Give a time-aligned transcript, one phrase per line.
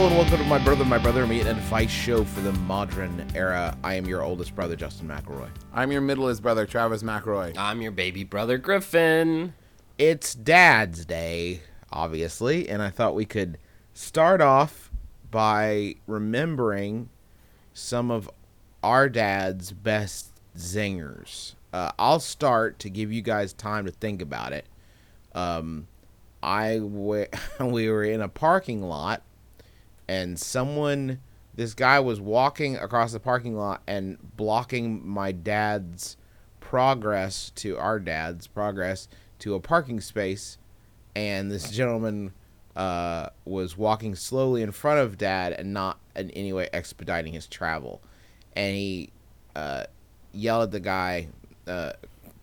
[0.00, 2.54] Hello and welcome to my brother, my brother, and me, an advice show for the
[2.54, 3.76] modern era.
[3.84, 5.50] I am your oldest brother, Justin McElroy.
[5.74, 7.54] I'm your middleest brother, Travis McElroy.
[7.58, 9.52] I'm your baby brother Griffin.
[9.98, 11.60] It's Dad's Day,
[11.92, 13.58] obviously, and I thought we could
[13.92, 14.90] start off
[15.30, 17.10] by remembering
[17.74, 18.30] some of
[18.82, 21.56] our dad's best zingers.
[21.74, 24.64] Uh, I'll start to give you guys time to think about it.
[25.34, 25.88] Um,
[26.42, 27.26] I w-
[27.60, 29.22] we were in a parking lot,
[30.10, 31.20] and someone,
[31.54, 36.16] this guy was walking across the parking lot and blocking my dad's
[36.58, 39.06] progress to our dad's progress
[39.38, 40.58] to a parking space,
[41.14, 42.32] and this gentleman
[42.74, 47.46] uh, was walking slowly in front of dad and not in any way expediting his
[47.46, 48.00] travel,
[48.56, 49.10] and he
[49.54, 49.84] uh,
[50.32, 51.28] yelled at the guy,
[51.68, 51.92] uh,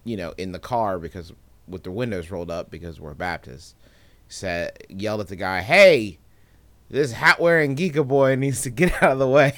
[0.05, 1.33] you know, in the car because
[1.67, 3.75] with the windows rolled up because we're Baptists,
[4.29, 6.17] said yelled at the guy, "Hey,
[6.89, 9.53] this hat wearing geeka boy needs to get out of the way."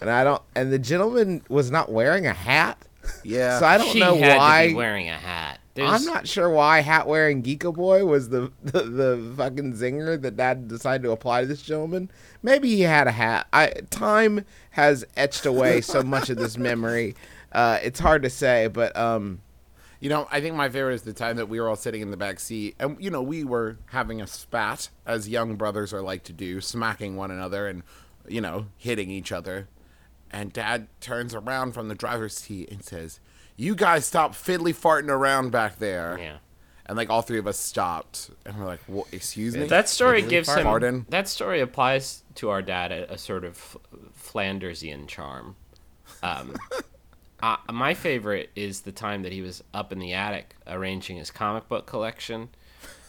[0.00, 2.78] and I don't, and the gentleman was not wearing a hat.
[3.24, 3.58] Yeah.
[3.58, 4.62] So I don't she know had why.
[4.64, 5.60] to be wearing a hat.
[5.74, 10.20] There's, I'm not sure why hat wearing geeka boy was the, the the fucking zinger
[10.20, 12.10] that dad decided to apply to this gentleman.
[12.42, 13.46] Maybe he had a hat.
[13.52, 17.14] I time has etched away so much of this memory.
[17.52, 19.40] Uh, it's hard to say, but um,
[20.02, 22.10] You know, I think my favorite is the time that we were all sitting in
[22.10, 26.02] the back seat, and you know, we were having a spat, as young brothers are
[26.02, 27.84] like to do, smacking one another and
[28.26, 29.68] you know, hitting each other.
[30.28, 33.20] And Dad turns around from the driver's seat and says,
[33.54, 36.38] "You guys stop fiddly farting around back there." Yeah.
[36.86, 39.06] And like all three of us stopped, and we're like, "What?
[39.12, 40.64] Excuse me." That story Fiddly gives him.
[40.64, 41.06] Pardon?
[41.10, 43.78] That story applies to our dad a, a sort of
[44.14, 45.54] Flandersian charm.
[46.24, 46.56] Um,
[47.42, 51.30] uh, my favorite is the time that he was up in the attic arranging his
[51.30, 52.48] comic book collection,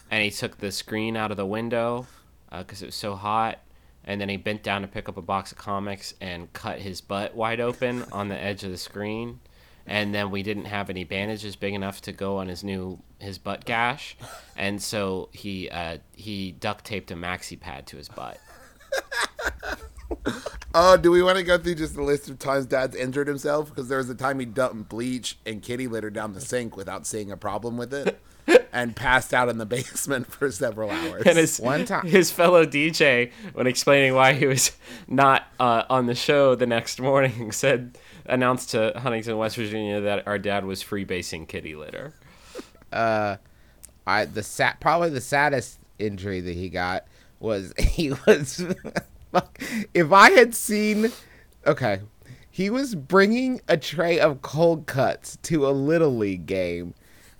[0.09, 2.07] and he took the screen out of the window
[2.51, 3.59] because it was so hot,
[4.03, 6.99] and then he bent down to pick up a box of comics and cut his
[6.99, 9.39] butt wide open on the edge of the screen.
[9.85, 13.37] And then we didn't have any bandages big enough to go on his new his
[13.37, 14.17] butt gash,
[14.55, 18.39] and so he uh, he duct taped a maxi pad to his butt.
[20.73, 23.69] Oh, do we want to go through just a list of times Dad's injured himself?
[23.69, 27.05] Because there was a time he dumped bleach and kitty litter down the sink without
[27.05, 28.19] seeing a problem with it,
[28.73, 31.23] and passed out in the basement for several hours.
[31.25, 34.71] And his One time- his fellow DJ, when explaining why he was
[35.07, 40.25] not uh, on the show the next morning, said announced to Huntington, West Virginia, that
[40.27, 42.13] our dad was freebasing kitty litter.
[42.91, 43.37] Uh,
[44.07, 47.05] I the sad probably the saddest injury that he got
[47.39, 48.61] was he was
[49.93, 51.11] if I had seen
[51.65, 52.01] okay
[52.49, 56.93] he was bringing a tray of cold cuts to a little league game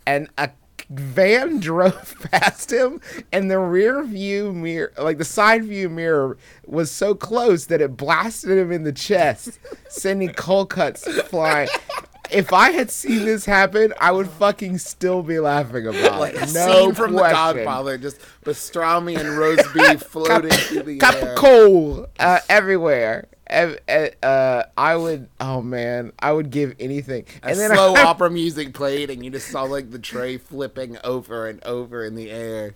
[0.06, 0.50] and a
[0.90, 3.00] van drove past him
[3.32, 7.96] and the rear view mirror like the side view mirror was so close that it
[7.96, 11.68] blasted him in the chest sending cold cuts flying
[12.34, 16.50] if I had seen this happen, I would fucking still be laughing about like it.
[16.50, 17.18] a no scene from The.
[17.20, 21.32] Godfather, just pastrami and roast beef floating through the Cup air.
[21.32, 23.28] of coal uh, everywhere.
[23.48, 25.28] Uh, I would.
[25.40, 27.26] Oh man, I would give anything.
[27.42, 30.98] And then slow I, opera music played, and you just saw like the tray flipping
[31.04, 32.74] over and over in the air.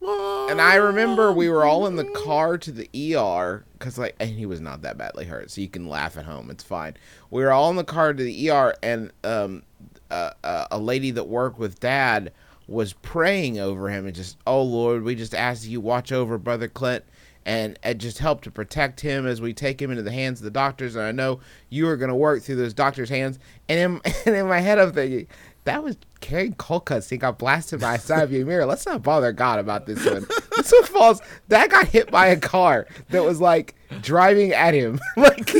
[0.00, 4.30] And I remember we were all in the car to the ER because, like, and
[4.30, 6.50] he was not that badly hurt, so you can laugh at home.
[6.50, 6.96] It's fine.
[7.30, 9.62] We were all in the car to the ER, and um,
[10.10, 10.32] uh,
[10.70, 12.32] a lady that worked with Dad
[12.66, 16.68] was praying over him and just, oh Lord, we just ask you watch over Brother
[16.68, 17.04] Clint
[17.46, 20.44] and, and just help to protect him as we take him into the hands of
[20.44, 20.94] the doctors.
[20.94, 21.40] And I know
[21.70, 23.38] you are going to work through those doctors' hands.
[23.70, 25.26] And in, and in my head, I'm thinking,
[25.64, 27.10] that was carrying cold cuts.
[27.10, 28.64] He got blasted by a side view mirror.
[28.64, 30.26] Let's not bother God about this one.
[30.56, 31.20] this one falls.
[31.48, 34.98] That got hit by a car that was like driving at him.
[35.16, 35.52] like,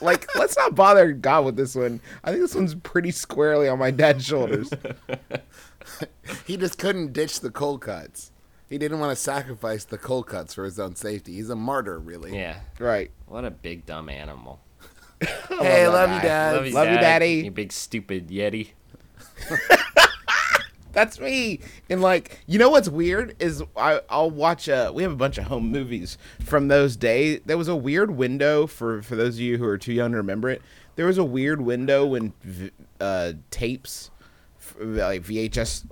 [0.00, 2.00] like let's not bother God with this one.
[2.22, 4.70] I think this one's pretty squarely on my dad's shoulders.
[6.46, 8.30] He just couldn't ditch the cold cuts.
[8.68, 11.34] He didn't want to sacrifice the cold cuts for his own safety.
[11.34, 12.36] He's a martyr, really.
[12.36, 12.60] Yeah.
[12.78, 13.10] Right.
[13.26, 14.60] What a big dumb animal.
[15.20, 16.22] Hey, that love you, guy.
[16.22, 16.72] Dad.
[16.72, 17.32] Love you, Daddy.
[17.44, 18.70] You big stupid yeti.
[20.92, 21.60] That's me.
[21.90, 24.68] And like, you know what's weird is I, I'll watch.
[24.68, 27.40] Uh, we have a bunch of home movies from those days.
[27.44, 30.16] There was a weird window for for those of you who are too young to
[30.16, 30.62] remember it.
[30.96, 32.32] There was a weird window when
[33.00, 34.10] uh, tapes,
[34.80, 35.84] like VHS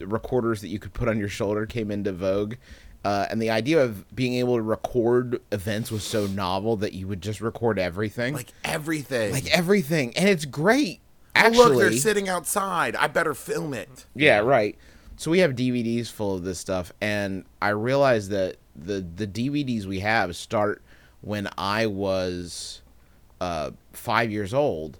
[0.00, 2.54] recorders that you could put on your shoulder came into vogue.
[3.04, 7.06] Uh, and the idea of being able to record events was so novel that you
[7.08, 9.32] would just record everything, Like everything.
[9.32, 11.00] like everything, and it's great.
[11.36, 12.96] Oh, Actually, look, they're sitting outside.
[12.96, 14.06] I better film it.
[14.14, 14.76] Yeah, right.
[15.16, 19.86] So we have DVDs full of this stuff, and I realized that the the DVDs
[19.86, 20.82] we have start
[21.22, 22.82] when I was
[23.40, 24.98] uh, five years old,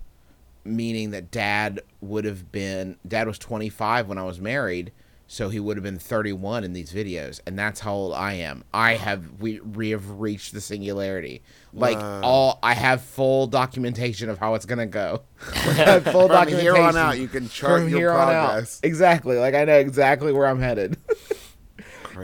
[0.64, 4.92] meaning that Dad would have been Dad was twenty five when I was married,
[5.28, 8.34] so he would have been thirty one in these videos, and that's how old I
[8.34, 8.64] am.
[8.72, 11.42] I have we we have reached the singularity.
[11.72, 15.22] Like all, I have full documentation of how it's gonna go.
[15.38, 18.46] Full From here on out, you can chart from your here on out.
[18.46, 18.80] progress.
[18.82, 19.36] Exactly.
[19.36, 20.96] Like I know exactly where I'm headed.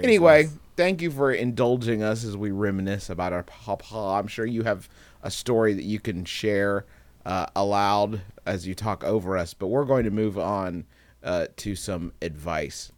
[0.03, 3.95] Anyway, thank you for indulging us as we reminisce about our papa.
[3.95, 4.89] I'm sure you have
[5.23, 6.87] a story that you can share
[7.27, 10.85] uh, aloud as you talk over us, but we're going to move on
[11.25, 12.93] uh, to some advice.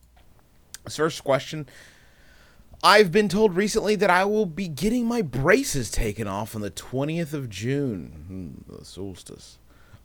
[0.84, 1.68] This first question.
[2.82, 6.70] I've been told recently that I will be getting my braces taken off on the
[6.70, 9.58] 20th of June, hmm, the solstice.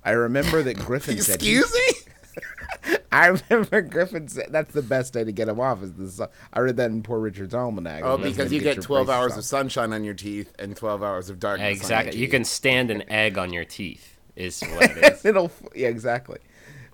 [0.03, 1.35] I remember that Griffin said.
[1.35, 2.95] Excuse me?
[3.11, 5.83] I remember Griffin said that's the best day to get them off.
[5.83, 6.29] Is the sun.
[6.53, 8.03] I read that in Poor Richard's almanac.
[8.03, 9.39] Oh, because you get your 12 hours off.
[9.39, 11.65] of sunshine on your teeth and 12 hours of darkness.
[11.65, 12.19] on your Exactly.
[12.19, 14.17] You can stand an egg on your teeth.
[14.35, 15.25] Is what it is.
[15.25, 16.37] It'll yeah exactly.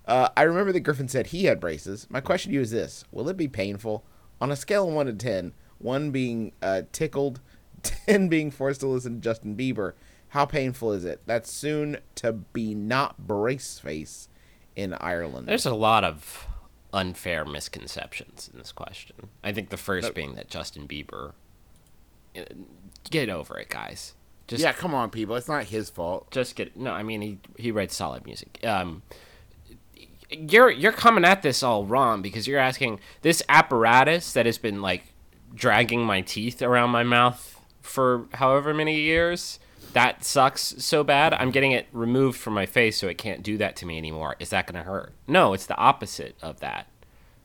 [0.06, 2.06] Uh, I remember that Griffin said he had braces.
[2.10, 4.04] My question to you is this: Will it be painful
[4.40, 5.52] on a scale of one to ten?
[5.78, 7.40] One being uh, tickled,
[7.82, 9.92] ten being forced to listen to Justin Bieber.
[10.30, 11.22] How painful is it?
[11.26, 14.28] That's soon to be not brace face
[14.74, 15.48] in Ireland.
[15.48, 16.46] There's a lot of
[16.92, 19.28] unfair misconceptions in this question.
[19.44, 21.32] I think the first being that Justin Bieber.
[22.36, 22.42] uh,
[23.10, 24.14] Get over it, guys.
[24.48, 25.36] Just yeah, come on, people.
[25.36, 26.30] It's not his fault.
[26.30, 26.92] just get no.
[26.92, 28.58] I mean, he he writes solid music.
[28.64, 29.02] Um,
[30.30, 34.82] you're you're coming at this all wrong because you're asking this apparatus that has been
[34.82, 35.04] like
[35.54, 39.58] dragging my teeth around my mouth for however many years.
[39.92, 41.32] That sucks so bad.
[41.32, 44.36] I'm getting it removed from my face so it can't do that to me anymore.
[44.38, 45.14] Is that going to hurt?
[45.26, 46.86] No, it's the opposite of that.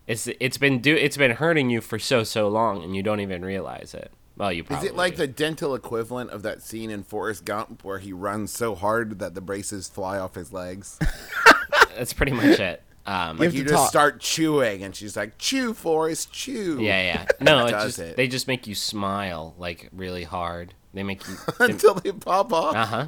[0.08, 3.22] It's it's been do it's been hurting you for so so long and you don't
[3.22, 4.12] even realize it.
[4.36, 8.00] Well, you Is it like the dental equivalent of that scene in Forrest Gump where
[8.00, 10.98] he runs so hard that the braces fly off his legs?
[11.98, 12.82] That's pretty much it.
[13.06, 13.90] Um, have you to just talk.
[13.90, 17.26] start chewing, and she's like, "Chew, Forrest, chew." Yeah, yeah.
[17.40, 18.16] No, it just it.
[18.16, 20.76] they just make you smile like really hard.
[20.94, 21.36] They make you.
[21.60, 22.76] Uh Until they pop off.
[22.76, 23.08] Uh huh.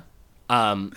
[0.50, 0.94] Um,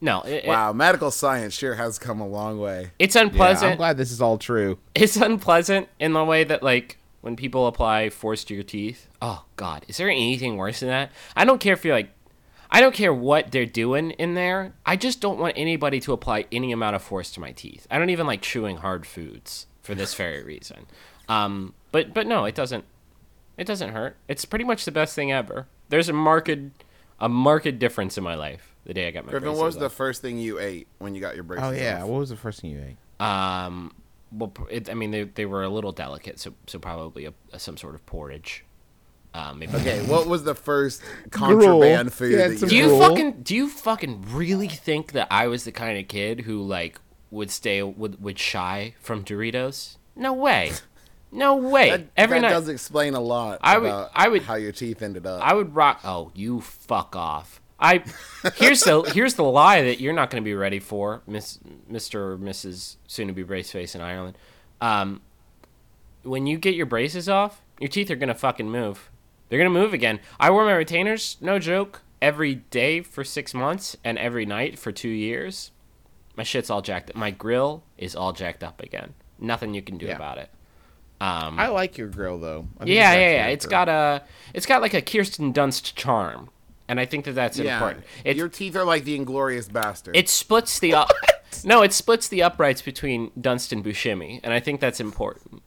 [0.00, 2.92] no, it, it- Wow, medical science sure has come a long way.
[2.98, 4.78] it's yeah, I'm glad this is all true.
[4.94, 9.08] it's unpleasant in the way that like when people apply force to your teeth.
[9.22, 11.10] Oh God, is there anything worse than that?
[11.36, 12.10] I don't care if you're like.
[12.70, 14.74] I don't care what they're doing in there.
[14.84, 17.86] I just don't want anybody to apply any amount of force to my teeth.
[17.90, 20.86] I don't even like chewing hard foods for this very reason.
[21.28, 22.84] Um, but but no, it doesn't.
[23.56, 24.16] It doesn't hurt.
[24.26, 25.66] It's pretty much the best thing ever.
[25.88, 26.50] There's a marked
[27.20, 29.76] a marked difference in my life the day I got my Griffin, braces what was
[29.76, 31.64] the first thing you ate when you got your braces?
[31.66, 32.08] Oh yeah, off?
[32.08, 33.24] what was the first thing you ate?
[33.24, 33.94] Um,
[34.32, 37.58] well, it, I mean, they, they were a little delicate, so so probably a, a-
[37.58, 38.64] some sort of porridge.
[39.34, 39.74] Um, maybe.
[39.74, 42.82] Okay, what was the first contraband food Yeah, that some Do you?
[42.84, 43.08] you Gruel.
[43.08, 47.00] fucking do you fucking really think that I was the kind of kid who like
[47.32, 49.96] would stay would would shy from Doritos?
[50.14, 50.70] No way,
[51.32, 51.90] no way.
[51.90, 55.02] That, Every that night does explain a lot I would- I would- how your teeth
[55.02, 55.42] ended up.
[55.42, 56.00] I would rock.
[56.04, 57.60] Oh, you fuck off.
[57.80, 58.04] I
[58.54, 62.30] here's the here's the lie that you're not going to be ready for, Miss Mister
[62.34, 62.96] or Mrs.
[63.08, 64.38] Soon to be brace face in Ireland.
[64.80, 65.22] Um,
[66.22, 69.10] when you get your braces off, your teeth are gonna fucking move.
[69.48, 70.20] They're gonna move again.
[70.40, 74.90] I wore my retainers, no joke, every day for six months and every night for
[74.92, 75.70] two years.
[76.36, 77.16] My shit's all jacked up.
[77.16, 79.14] My grill is all jacked up again.
[79.38, 80.16] Nothing you can do Yeah.
[80.16, 80.50] about it.
[81.20, 82.66] Um, I like your grill though.
[82.78, 83.46] I think yeah, yeah, yeah.
[83.48, 83.70] It's grill.
[83.84, 84.22] got a,
[84.52, 86.50] it's got like a Kirsten Dunst charm,
[86.88, 88.04] and I think that that's yeah, important.
[88.24, 90.16] It your teeth are like the Inglorious Bastard.
[90.16, 91.10] it splits the up.
[91.64, 95.62] no, it splits the uprights between Dunst and Buscemi, and I think that's important.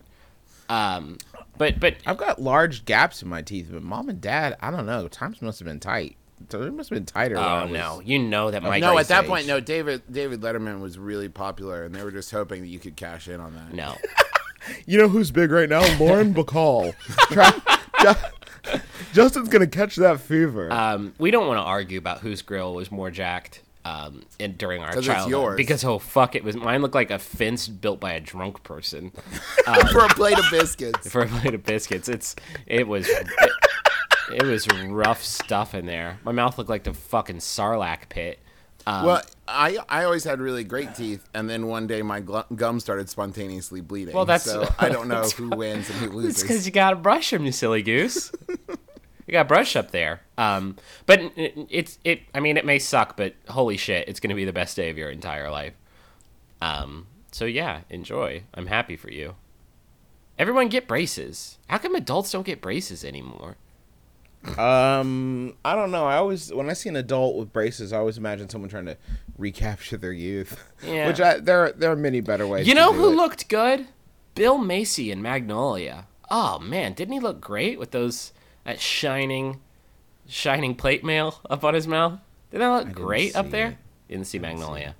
[0.69, 1.17] Um,
[1.57, 4.85] but but I've got large gaps in my teeth, but mom and dad, I don't
[4.85, 5.07] know.
[5.07, 6.15] Times must have been tight.
[6.49, 7.35] So it must have been tighter.
[7.37, 9.29] oh was- no, you know that my no, at that age.
[9.29, 9.59] point, no.
[9.59, 13.27] David David Letterman was really popular, and they were just hoping that you could cash
[13.27, 13.73] in on that.
[13.73, 13.95] no.
[14.85, 15.79] You know who's big right now?
[15.97, 16.93] Lauren Bacall.
[19.13, 20.71] Justin's gonna catch that fever.
[20.71, 24.81] Um, we don't want to argue about whose grill was more jacked um, in, during
[24.81, 25.57] our childhood yours.
[25.57, 26.81] because oh fuck, it was mine.
[26.81, 29.11] Looked like a fence built by a drunk person
[29.91, 31.09] for a plate of biscuits.
[31.11, 32.09] for a plate of biscuits.
[32.09, 33.27] It's it was it,
[34.33, 36.19] it was rough stuff in there.
[36.23, 38.39] My mouth looked like the fucking Sarlacc pit.
[38.85, 42.45] Um, well, I I always had really great teeth, and then one day my gl-
[42.55, 44.13] gum started spontaneously bleeding.
[44.15, 46.17] Well, that's- so I don't know who wins and who loses.
[46.29, 46.41] It's loses.
[46.43, 48.31] because you gotta brush them, you silly goose.
[49.27, 50.21] You gotta brush up there.
[50.37, 52.21] Um, but it's it.
[52.33, 54.97] I mean, it may suck, but holy shit, it's gonna be the best day of
[54.97, 55.73] your entire life.
[56.61, 58.43] Um, so yeah, enjoy.
[58.53, 59.35] I'm happy for you.
[60.39, 61.57] Everyone get braces.
[61.67, 63.57] How come adults don't get braces anymore?
[64.57, 66.05] Um, I don't know.
[66.05, 68.97] I always when I see an adult with braces, I always imagine someone trying to
[69.37, 70.63] recapture their youth.
[70.85, 71.07] Yeah.
[71.07, 72.67] Which I, there there are many better ways.
[72.67, 73.15] You know who it.
[73.15, 73.87] looked good?
[74.35, 76.07] Bill Macy in Magnolia.
[76.29, 78.31] Oh man, didn't he look great with those
[78.67, 79.59] that shining,
[80.27, 82.19] shining plate mail up on his mouth?
[82.51, 83.69] Didn't that look didn't great up there?
[83.69, 83.77] it.
[84.09, 84.95] Didn't see Magnolia.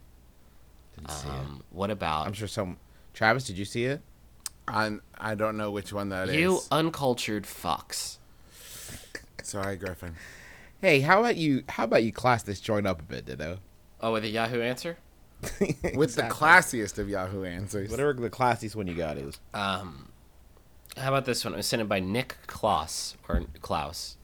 [0.96, 1.32] Didn't see it.
[1.32, 2.78] Um, what about I'm sure some.
[3.14, 4.02] Travis, did you see it?
[4.68, 6.36] I'm, I don't know which one that is.
[6.36, 8.18] you uncultured fucks?
[9.44, 10.16] Sorry, Griffin.
[10.82, 11.64] Hey, how about you?
[11.70, 13.60] How about you class this joint up a bit, Ditto?
[14.02, 14.98] Oh, with a Yahoo answer?
[15.96, 17.90] With the classiest of Yahoo answers.
[17.90, 19.40] Whatever the classiest one you got is.
[19.54, 20.07] Um,
[20.98, 21.54] how about this one?
[21.54, 24.18] It was sent in by Nick Klaus or Klaus.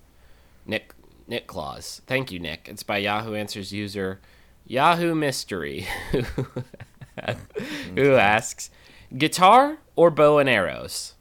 [0.65, 0.93] Nick
[1.27, 2.01] Nick Claus.
[2.07, 2.67] Thank you, Nick.
[2.69, 4.19] It's by Yahoo Answers user
[4.65, 5.87] Yahoo Mystery,
[7.95, 8.69] who asks,
[9.17, 11.13] "Guitar or bow and arrows?"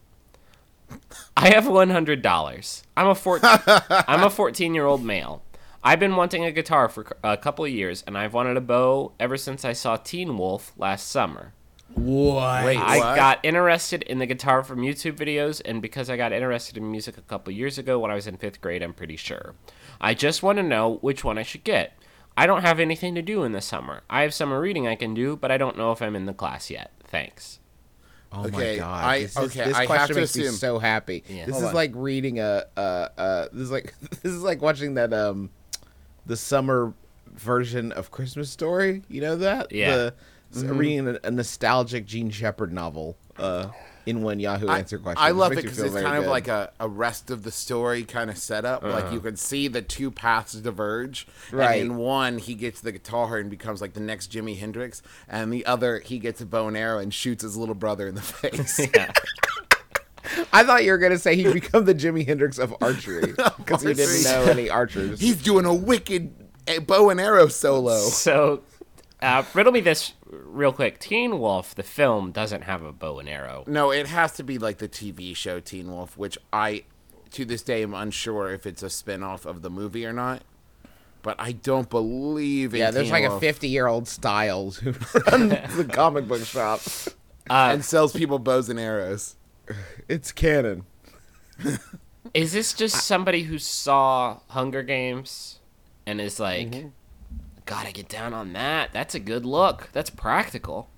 [1.37, 2.83] I have one hundred dollars.
[2.97, 5.43] I'm a four- I'm a fourteen year old male.
[5.85, 9.13] I've been wanting a guitar for a couple of years, and I've wanted a bow
[9.19, 11.55] ever since I saw Teen Wolf last summer.
[11.95, 12.65] What?
[12.65, 13.17] Wait, I what?
[13.17, 17.19] got interested in the guitar from YouTube videos, and because I got interested in music
[17.19, 19.55] a couple years ago when I was in fifth grade, I'm pretty sure.
[20.01, 21.97] I just want to know which one I should get.
[22.37, 24.03] I don't have anything to do in the summer.
[24.09, 26.33] I have summer reading I can do, but I don't know if I'm in the
[26.33, 26.91] class yet.
[27.05, 27.59] Thanks.
[28.33, 29.05] Oh Okay, my god!
[29.05, 31.23] I- this is, okay, this I have question to makes me so happy.
[31.29, 31.45] Yeah.
[31.45, 31.75] This Hold is on.
[31.75, 32.81] like reading a uh
[33.19, 33.49] uh.
[33.53, 35.51] This is like this is like watching that um,
[36.25, 36.95] the summer
[37.35, 39.03] version of Christmas Story.
[39.09, 39.71] You know that?
[39.71, 39.95] Yeah.
[39.97, 40.15] The,
[40.55, 43.17] s- Reading a, a nostalgic Jean Shepherd novel.
[43.37, 43.69] Uh,
[44.05, 45.23] in one Yahoo I, answer question.
[45.23, 47.53] I love it because feel it's very kind of like a, a rest of the
[47.53, 48.83] story kind of setup.
[48.83, 51.27] Like you can see the two paths diverge.
[51.53, 51.81] Right.
[51.81, 55.53] And in one, he gets the guitar and becomes like the next Jimi Hendrix, and
[55.53, 58.21] the other, he gets a bow and arrow and shoots his little brother in the
[58.23, 58.81] face.
[58.95, 59.13] Yeah.
[60.53, 63.93] I thought you were gonna say he'd become the Jimi Hendrix of archery because he
[63.93, 65.21] didn't know any archers.
[65.21, 66.33] He's doing a wicked
[66.67, 67.99] eh, bow and arrow solo.
[67.99, 68.63] So,
[69.21, 70.99] uh, riddle me this real quick.
[70.99, 73.65] Teen Wolf, the film, doesn't have a bow and arrow.
[73.67, 76.85] No, it has to be like the TV show Teen Wolf, which I,
[77.33, 80.43] to this day, am unsure if it's a spin off of the movie or not.
[81.23, 84.91] But I don't believe in yeah, there's Teen like a 50 year old Stiles who
[85.31, 86.81] runs the comic book shop.
[87.49, 89.37] and sells people bows and arrows.
[90.09, 90.85] It's canon.
[92.35, 95.61] Is this just somebody who saw Hunger Games
[96.07, 96.89] and is like, Mm-hmm.
[97.67, 98.93] Gotta get down on that?
[98.93, 99.89] That's a good look.
[99.93, 100.89] That's practical.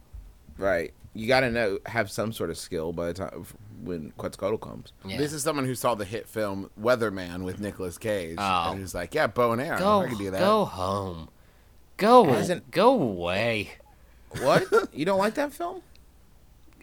[0.58, 0.92] Right.
[1.14, 3.46] You got to know have some sort of skill by the time
[3.84, 4.92] when Quetzalcoatl comes.
[5.04, 5.16] Yeah.
[5.16, 8.36] This is someone who saw the hit film Weatherman with Nicolas Cage.
[8.38, 8.70] Oh.
[8.72, 9.78] And who's like, yeah, bow and arrow.
[9.78, 10.40] go, I can do that.
[10.40, 11.28] go home.
[11.96, 13.72] Go, Isn't- go away.
[14.40, 14.64] What?
[14.92, 15.82] you don't like that film?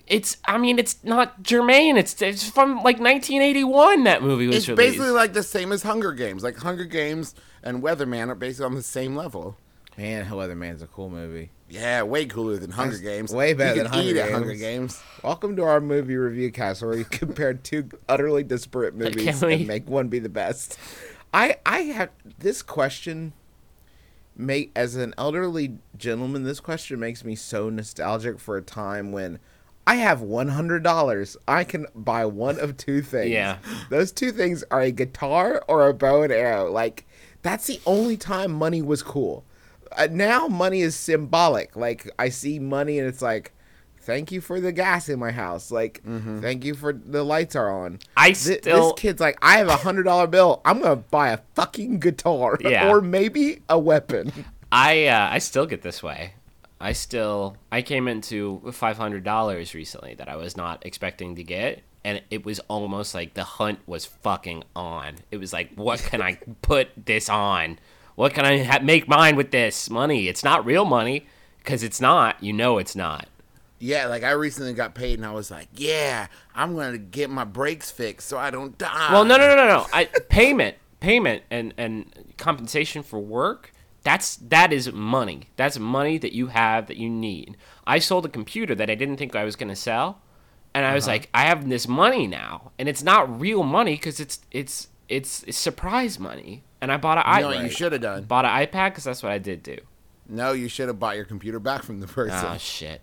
[0.08, 1.98] It's, I mean, it's not germane.
[1.98, 4.04] It's, it's from like 1981.
[4.06, 4.92] That movie was It's released.
[4.94, 6.44] basically like the same as Hunger Games.
[6.44, 9.58] Like Hunger Games and Weatherman are basically on the same level.
[9.98, 11.50] Man, Weatherman's a cool movie.
[11.70, 13.34] Yeah, way cooler than Hunger That's Games.
[13.34, 14.62] way better you than can eat Hunger at Hunger Games.
[14.96, 15.04] Games.
[15.24, 19.88] Welcome to our movie review cast where we compare two utterly disparate movies and make
[19.90, 20.78] one be the best.
[21.34, 23.34] I I have this question
[24.36, 29.40] make as an elderly gentleman this question makes me so nostalgic for a time when
[29.86, 31.36] I have $100.
[31.48, 33.32] I can buy one of two things.
[33.32, 33.58] Yeah.
[33.90, 36.72] Those two things are a guitar or a bow and arrow.
[36.72, 37.06] Like
[37.42, 39.44] that's the only time money was cool.
[39.98, 41.76] Uh, now money is symbolic.
[41.76, 43.52] Like I see money and it's like
[44.04, 45.70] thank you for the gas in my house.
[45.70, 46.02] Like,
[46.42, 48.00] thank you for the lights are on.
[48.18, 50.62] I still- this kid's like, I have a hundred dollar bill.
[50.66, 52.88] I'm gonna buy a fucking guitar, Yeah.
[52.90, 54.32] or maybe a weapon.
[54.72, 56.34] I uh, I still get this way.
[56.80, 61.44] I still I came into five hundred dollars recently that I was not expecting to
[61.44, 65.18] get, and it was almost like the hunt was fucking on.
[65.30, 67.78] It was like, what can I put this on?
[68.22, 70.28] What can I ha- make mine with this money?
[70.28, 71.26] It's not real money
[71.58, 72.36] because it's not.
[72.44, 73.28] You know, it's not.
[73.80, 77.46] Yeah, like I recently got paid, and I was like, "Yeah, I'm gonna get my
[77.46, 79.88] brakes fixed so I don't die." Well, no, no, no, no, no.
[79.92, 83.74] I, payment, payment, and and compensation for work.
[84.04, 85.50] That's that is money.
[85.56, 87.58] That's money that you have that you need.
[87.88, 90.22] I sold a computer that I didn't think I was going to sell,
[90.76, 91.16] and I was Uh-huh.
[91.16, 95.44] like, I have this money now, and it's not real money because it's it's it's
[95.48, 96.64] it's surprise money.
[96.82, 97.64] And I bought an You know what iPad.
[97.64, 98.24] you should have done?
[98.24, 99.78] Bought an iPad because that's what I did do.
[100.28, 102.46] No, you should have bought your computer back from the person.
[102.48, 103.02] Oh shit!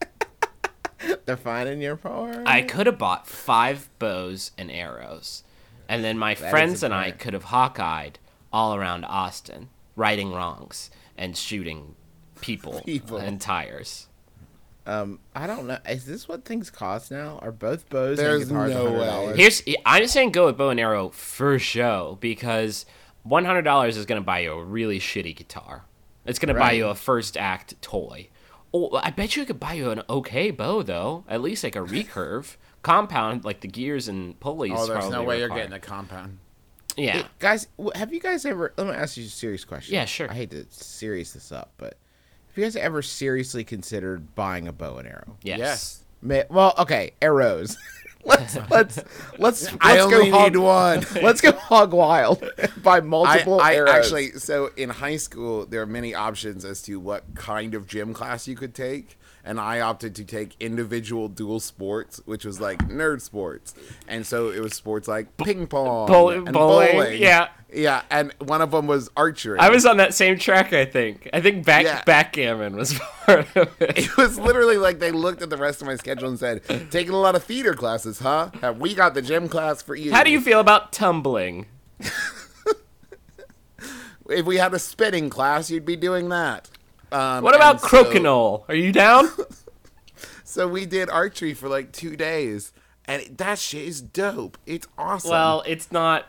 [1.26, 2.42] Defining your power.
[2.46, 5.44] I could have bought five bows and arrows,
[5.88, 8.14] and then my friends and I could have Hawkeyed
[8.52, 11.94] all around Austin, righting wrongs and shooting
[12.40, 13.16] people, People.
[13.18, 14.08] and tires.
[14.90, 15.78] Um, I don't know.
[15.88, 17.38] Is this what things cost now?
[17.42, 19.34] Are both bows There's and guitars no way.
[19.34, 19.36] $100?
[19.36, 22.86] Here's I'm saying go with bow and arrow for show because
[23.22, 25.84] one hundred dollars is gonna buy you a really shitty guitar.
[26.24, 28.30] It's gonna buy you a first act toy.
[28.74, 31.76] Oh, I bet you it could buy you an okay bow though, at least like
[31.76, 34.72] a recurve compound, like the gears and pulleys.
[34.74, 35.62] oh, there's no probably way you're require.
[35.62, 36.38] getting a compound.
[36.96, 37.12] Yeah.
[37.12, 38.72] Hey, guys, have you guys ever?
[38.76, 39.94] Let me ask you a serious question.
[39.94, 40.28] Yeah, sure.
[40.28, 41.96] I hate to serious this up, but
[42.50, 45.36] have you guys ever seriously considered buying a bow and arrow?
[45.42, 45.58] Yes.
[45.58, 46.02] Yes.
[46.22, 47.76] Ma- Well, okay, arrows.
[48.24, 48.96] let's let's
[49.38, 51.06] let's let's I go hog, need one.
[51.22, 52.44] Let's go hog wild.
[52.82, 53.94] Buy I, multiple I arrows.
[53.94, 58.12] actually so in high school there are many options as to what kind of gym
[58.12, 62.78] class you could take and I opted to take individual dual sports which was like
[62.88, 63.74] nerd sports
[64.08, 67.48] and so it was sports like ping pong Bowl- and bowling, bowling yeah.
[67.72, 71.28] yeah and one of them was archery I was on that same track, I think.
[71.32, 72.02] I think back Yeah.
[72.04, 73.98] backgammon was part of it.
[73.98, 77.12] it was literally like they looked at the rest of my schedule and said taking
[77.12, 80.22] a lot of theater classes huh have we got the gym class for you How
[80.24, 81.66] do you feel about tumbling?
[84.28, 86.68] if we had a spinning class you'd be doing that
[87.12, 88.64] um, What about and so- crokinole?
[88.68, 89.28] Are you down?
[90.44, 92.72] So we did archery for like two days,
[93.04, 94.58] and it- that shit is dope.
[94.66, 95.30] It's awesome.
[95.30, 96.26] well, it's not.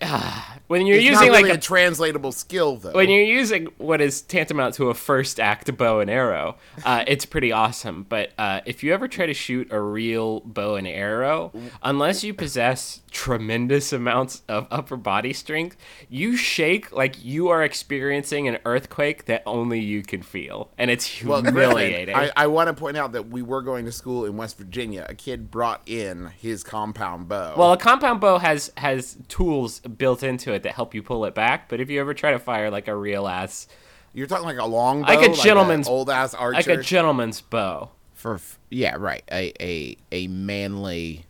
[0.66, 2.92] when you're it's using not like a a translatable skill though.
[2.92, 7.24] when you're using what is tantamount to a first act bow and arrow, uh, it's
[7.24, 8.04] pretty awesome.
[8.08, 12.34] But uh, if you ever try to shoot a real bow and arrow, unless you
[12.34, 15.76] possess tremendous amounts of upper body strength,
[16.10, 21.04] you shake like you are experiencing an earthquake that only you can feel, and it's
[21.20, 22.14] humiliating.
[22.14, 24.58] Griffin, I, I want to point out that we were going to school in West
[24.58, 25.06] Virginia.
[25.08, 27.54] A kid brought in his compound bow.
[27.56, 31.34] well, a compound bow has has tools built into it that help you pull it
[31.34, 31.68] back.
[31.68, 33.68] But if you ever try to fire like a real ass,
[34.12, 36.56] you're talking like a long bow, Like a gentleman's- old ass archer.
[36.56, 39.22] like a gentleman's bow, for yeah, right.
[39.30, 41.26] A a a manly,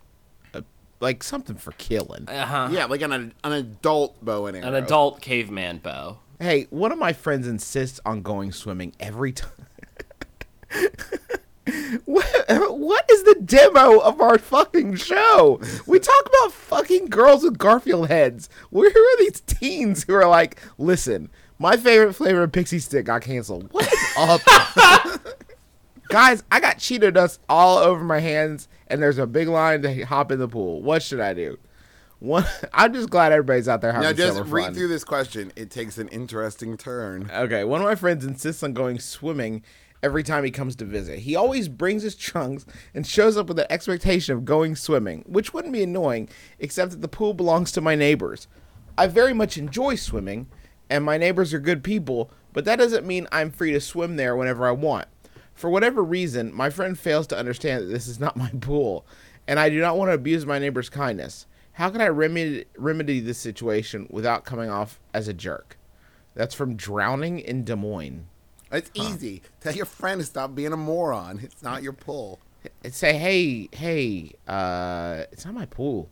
[0.53, 0.61] uh,
[0.99, 2.27] like something for killing.
[2.29, 2.69] uh-huh.
[2.71, 3.11] yeah, like an
[3.43, 4.67] an adult bow and arrow.
[4.67, 6.19] an adult caveman bow.
[6.39, 9.51] Hey, one of my friends insists on going swimming every time.
[12.05, 12.25] what,
[12.77, 15.59] what is the demo of our fucking show?
[15.85, 18.49] We talk about fucking girls with Garfield heads.
[18.69, 23.21] Where are these teens who are like, listen, my favorite flavor of pixie stick got
[23.21, 23.71] canceled.
[23.71, 24.41] What is up?
[26.09, 30.05] Guys, I got Cheeto dust all over my hands, and there's a big line to
[30.05, 30.81] hop in the pool.
[30.81, 31.57] What should I do?
[32.19, 34.73] One, I'm just glad everybody's out there having Now, just read fun.
[34.73, 35.51] through this question.
[35.55, 37.29] It takes an interesting turn.
[37.33, 39.63] Okay, one of my friends insists on going swimming
[40.03, 41.19] every time he comes to visit.
[41.19, 45.53] He always brings his trunks and shows up with the expectation of going swimming, which
[45.53, 46.29] wouldn't be annoying,
[46.59, 48.47] except that the pool belongs to my neighbors.
[48.97, 50.47] I very much enjoy swimming,
[50.89, 54.35] and my neighbors are good people, but that doesn't mean I'm free to swim there
[54.35, 55.07] whenever I want.
[55.53, 59.05] For whatever reason, my friend fails to understand that this is not my pool,
[59.47, 61.47] and I do not want to abuse my neighbor's kindness.
[61.73, 65.77] How can I remedy, remedy this situation without coming off as a jerk?
[66.33, 68.27] That's from Drowning in Des Moines.
[68.71, 69.41] It's easy.
[69.61, 71.39] Tell your friend to stop being a moron.
[71.41, 72.39] It's not your pool.
[72.83, 76.09] And say, hey, hey, uh, it's not my pool.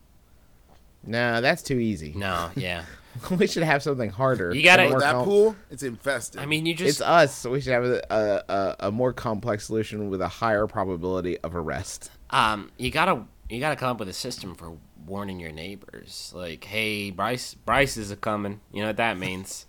[1.04, 2.14] No, that's too easy.
[2.16, 2.86] No, yeah.
[3.32, 4.54] we should have something harder.
[4.54, 6.42] You gotta- and more that com- pool, it's infested.
[6.42, 9.14] I mean, you just It's us, so we should have a, a, a, a more
[9.14, 12.10] complex solution with a higher probability of arrest.
[12.32, 16.32] um, you gotta you gotta come up with a system for warning your neighbors.
[16.36, 18.60] Like, hey, Bryce, Bryce is a coming.
[18.74, 19.65] You know what that means?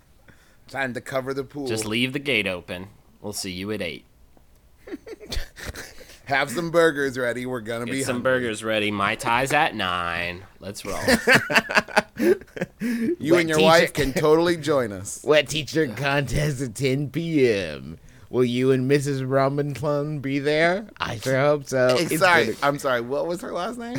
[0.68, 1.66] Time to cover the pool.
[1.66, 2.88] Just leave the gate open.
[3.20, 4.04] We'll see you at eight.
[6.26, 7.46] Have some burgers ready.
[7.46, 8.32] We're gonna Get be some hungry.
[8.32, 8.90] burgers ready.
[8.90, 10.42] My tie's at nine.
[10.60, 10.98] Let's roll.
[12.18, 13.62] You Wet and your t-shirt.
[13.62, 15.22] wife can totally join us.
[15.24, 17.98] Wet teacher contest at 10 p.m.
[18.30, 19.22] Will you and Mrs.
[19.30, 20.86] Robinson be there?
[20.98, 21.94] I sure hope so.
[21.96, 23.02] Hey, sorry, gonna- I'm sorry.
[23.02, 23.98] What was her last name?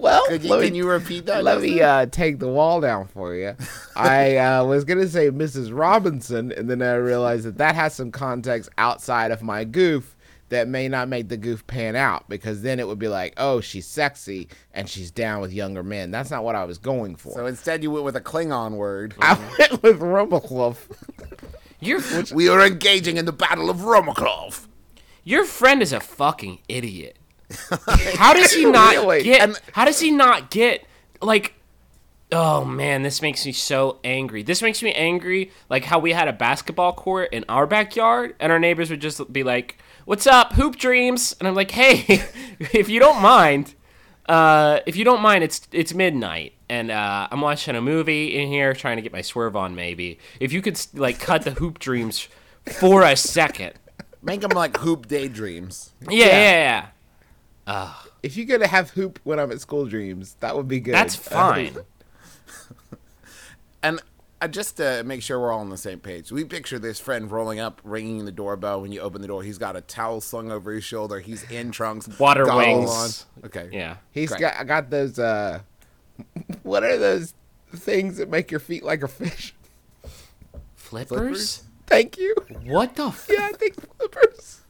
[0.00, 1.44] Well, Could you, let me- can you repeat that?
[1.44, 3.54] Let me uh, take the wall down for you.
[3.96, 5.76] I uh, was gonna say Mrs.
[5.76, 10.16] Robinson, and then I realized that that has some context outside of my goof
[10.48, 13.60] that may not make the goof pan out because then it would be like, oh,
[13.60, 16.10] she's sexy and she's down with younger men.
[16.10, 17.32] That's not what I was going for.
[17.32, 19.14] So instead, you went with a Klingon word.
[19.20, 20.76] I went with Rumblecloof.
[21.78, 22.00] Your
[22.34, 24.66] we are engaging in the Battle of Romaklov.
[25.24, 27.16] your friend is a fucking idiot.
[28.16, 29.22] How does he not Really?
[29.22, 29.40] get?
[29.42, 30.84] And- how does he not get
[31.20, 31.54] like?
[32.32, 34.44] Oh man, this makes me so angry.
[34.44, 38.52] This makes me angry, like how we had a basketball court in our backyard, and
[38.52, 42.22] our neighbors would just be like, "What's up, hoop dreams?" And I'm like, "Hey,
[42.72, 43.74] if you don't mind,
[44.28, 48.46] uh, if you don't mind, it's it's midnight, and uh, I'm watching a movie in
[48.46, 49.74] here, trying to get my swerve on.
[49.74, 52.28] Maybe if you could like cut the hoop dreams
[52.78, 53.72] for a second.
[54.22, 55.90] Make them like hoop daydreams.
[56.08, 56.86] Yeah, yeah, yeah.
[58.22, 60.94] If you're gonna have hoop when I'm at school dreams, that would be good.
[60.94, 61.76] That's fine.
[63.82, 64.00] And
[64.42, 67.30] uh, just to make sure we're all on the same page, we picture this friend
[67.30, 68.80] rolling up, ringing the doorbell.
[68.82, 71.20] When you open the door, he's got a towel slung over his shoulder.
[71.20, 73.26] He's in trunks, Water wings.
[73.40, 73.46] on.
[73.46, 73.96] Okay, Yeah.
[74.12, 74.40] He's Great.
[74.40, 75.60] got I got those uh
[76.62, 77.34] what are those
[77.74, 79.54] things that make your feet like a fish?
[80.74, 81.08] Flippers?
[81.18, 81.62] Flippers?
[81.86, 82.34] Thank you.
[82.64, 83.06] What the?
[83.06, 84.60] F- Yeah, I think flippers.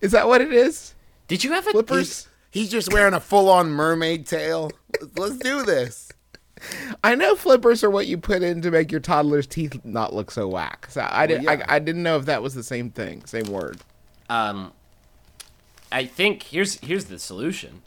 [0.00, 0.94] Is that what it is?
[1.32, 2.28] Did you have a Flippers?
[2.50, 4.70] He's just wearing a full-on mermaid tail.
[5.16, 6.12] Let's do this.
[7.02, 10.30] I know flippers are what you put in to make your toddler's teeth not look
[10.30, 10.88] so whack.
[10.90, 11.64] So I didn't yeah.
[11.66, 13.80] I, I didn't know if that was the same thing, same word.
[14.28, 14.74] Um,
[15.90, 17.80] I think here's here's the solution.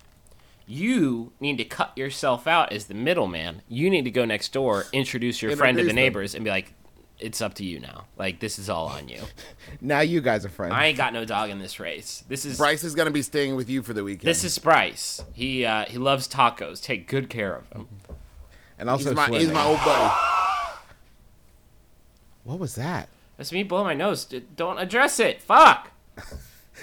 [0.66, 3.62] You need to cut yourself out as the middleman.
[3.70, 5.96] You need to go next door, introduce your friend to the Introduce them.
[5.96, 6.74] neighbors, and be like,
[7.20, 8.06] "It's up to you now.
[8.18, 9.22] Like this is all on you.
[9.82, 10.74] Now you guys are friends.
[10.74, 12.24] I ain't got no dog in this race.
[12.28, 14.28] This is Bryce is gonna be staying with you for the weekend.
[14.28, 15.24] this is Bryce.
[15.34, 16.82] He uh, he loves tacos.
[16.82, 17.88] Take good care of him.
[18.80, 20.14] and also he's my, he's my old buddy.
[22.44, 23.10] What was that?
[23.38, 24.26] That's me blowing my nose.
[24.56, 25.42] Don't address it.
[25.42, 25.92] Fuck.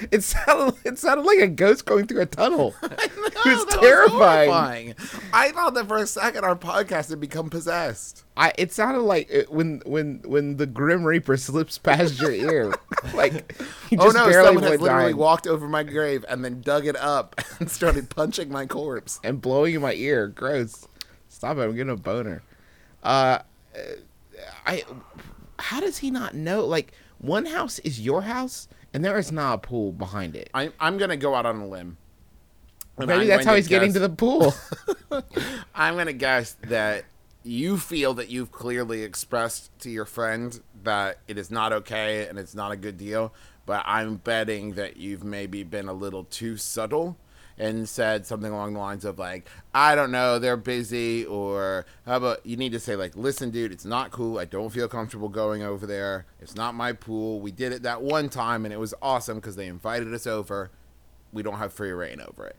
[0.11, 2.75] It sounded it sounded like a ghost going through a tunnel.
[2.83, 4.49] it was terrifying.
[4.49, 4.95] horrifying.
[5.33, 8.25] I thought that for a second our podcast had become possessed.
[8.37, 12.75] I it sounded like it, when when when the Grim Reaper slips past your ear,
[13.15, 13.53] like
[13.91, 14.31] he Oh no!
[14.33, 18.09] Someone has literally dying walked over my grave and then dug it up and started
[18.11, 19.21] punching my corpse.
[19.23, 20.27] and blowing in my ear.
[20.29, 20.89] Gross!
[21.29, 21.63] Stop it!
[21.63, 22.43] I'm getting a boner.
[23.03, 23.41] Uh,
[24.67, 24.85] I.
[25.59, 26.65] How does he not know?
[26.65, 30.51] Like one house is your house, and there is not a pool behind it.
[30.55, 31.97] I'm I'm gonna go out on a limb.
[32.99, 34.55] Maybe I'm that's how he's getting to the pool.
[35.75, 37.05] I'm gonna guess that
[37.43, 42.39] you feel that you've clearly expressed to your friend that it is not okay and
[42.39, 43.33] it's not a good deal.
[43.65, 47.17] But I'm betting that you've maybe been a little too subtle
[47.59, 52.17] and said something along the lines of like, I don't know, they're busy, or how
[52.17, 54.39] about you need to say like, listen, dude, it's not cool.
[54.39, 56.27] I don't feel comfortable going over there.
[56.41, 57.41] It's not my pool.
[57.41, 60.71] We did it that one time and it was awesome because they invited us over.
[61.33, 62.57] We don't have free reign over it.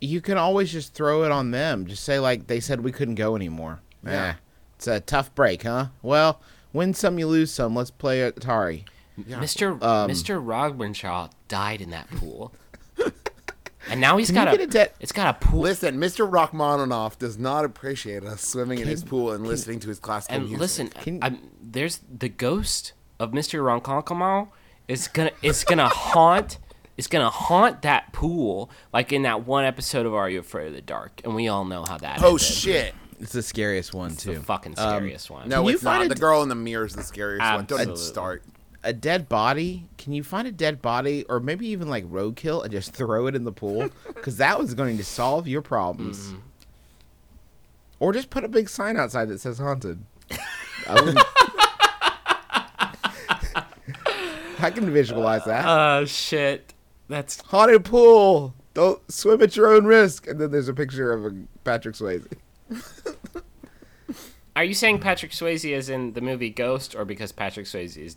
[0.00, 1.86] you can always just throw it on them.
[1.86, 3.80] Just say like they said we couldn't go anymore.
[4.04, 4.10] Yeah.
[4.12, 4.34] Yeah,
[4.76, 5.86] it's a tough break, huh?
[6.02, 6.40] Well,
[6.72, 7.74] win some, you lose some.
[7.74, 8.84] Let's play Atari.
[9.18, 9.82] Mr.
[9.82, 10.44] Um, Mr.
[10.44, 12.52] Rogbenshaw died in that pool.
[13.90, 15.98] And now he's Can got you a get a de- it's got a pool Listen,
[15.98, 16.28] Mr.
[16.30, 20.44] Rachmaninoff does not appreciate us swimming in his pool and listening to his classical and
[20.46, 20.60] music.
[20.60, 23.60] listen, Can- I'm, there's the ghost of Mr.
[23.80, 24.48] Ronkonkomaw
[24.88, 26.58] is gonna it's gonna haunt
[26.96, 30.72] it's gonna haunt that pool like in that one episode of Are You Afraid of
[30.74, 31.20] the Dark?
[31.24, 32.40] And we all know how that oh ended.
[32.42, 32.94] shit!
[33.20, 34.40] It's the scariest one It's the too.
[34.40, 35.48] fucking um, scariest one.
[35.48, 35.98] No, Can you it's not.
[36.00, 37.64] find a The girl in the mirror is the scariest one.
[37.64, 38.04] Don't Absolutely.
[38.04, 38.44] start.
[38.86, 39.88] A dead body.
[39.98, 43.34] Can you find a dead body, or maybe even like roadkill, and just throw it
[43.34, 43.90] in the pool?
[44.06, 46.28] Because that was going to solve your problems.
[46.28, 46.38] Mm-hmm.
[47.98, 50.04] Or just put a big sign outside that says haunted.
[50.86, 51.24] I,
[54.58, 55.64] I can visualize that.
[55.66, 56.72] Oh shit.
[57.08, 58.54] That's haunted pool.
[58.74, 60.26] Don't swim at your own risk.
[60.26, 62.26] And then there's a picture of a Patrick Swayze.
[64.54, 68.16] Are you saying Patrick Swayze is in the movie Ghost, or because Patrick Swayze is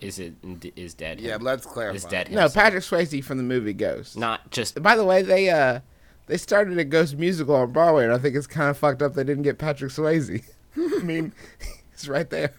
[0.00, 0.34] is it
[0.76, 1.20] is dead?
[1.20, 1.96] Yeah, let's clarify.
[1.96, 2.30] is dead.
[2.30, 2.54] No, himself?
[2.54, 4.16] Patrick Swayze from the movie Ghost.
[4.16, 5.80] not just By the way, they uh
[6.26, 9.14] they started a Ghost musical on Broadway, and I think it's kind of fucked up
[9.14, 10.44] they didn't get Patrick Swayze.
[10.76, 11.32] I mean,
[11.92, 12.52] he's right there,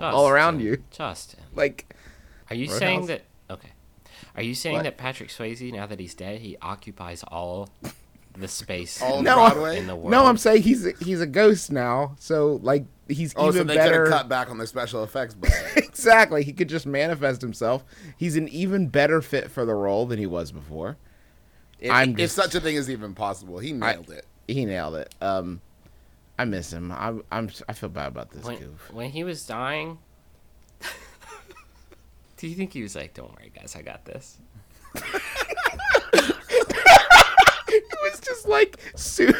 [0.00, 0.82] all around you.
[0.90, 1.94] Justin, Like,
[2.50, 2.78] are you Roadhouse?
[2.78, 3.22] saying that?
[3.50, 3.70] Okay,
[4.36, 4.84] are you saying What?
[4.84, 7.68] that Patrick Swayze, now that he's dead, he occupies all
[8.40, 9.78] the space All of No, Broadway.
[9.78, 10.10] in the world?
[10.10, 13.66] no, I'm saying he's a, he's a ghost now, so like he's oh, so even
[13.66, 14.04] they better.
[14.04, 15.56] have cut back on the special effects budget.
[15.76, 17.84] exactly, he could just manifest himself.
[18.16, 20.96] He's an even better fit for the role than he was before.
[21.80, 24.26] if, I'm if such a thing is even possible, he nailed it.
[24.48, 25.14] He nailed it.
[25.20, 25.60] Um,
[26.38, 26.92] I miss him.
[26.92, 28.92] I'm, I'm I feel bad about this when, goof.
[28.92, 29.98] when he was dying.
[32.36, 34.38] Do you think he was like, "Don't worry, guys, I got this"?
[38.20, 39.34] just like su-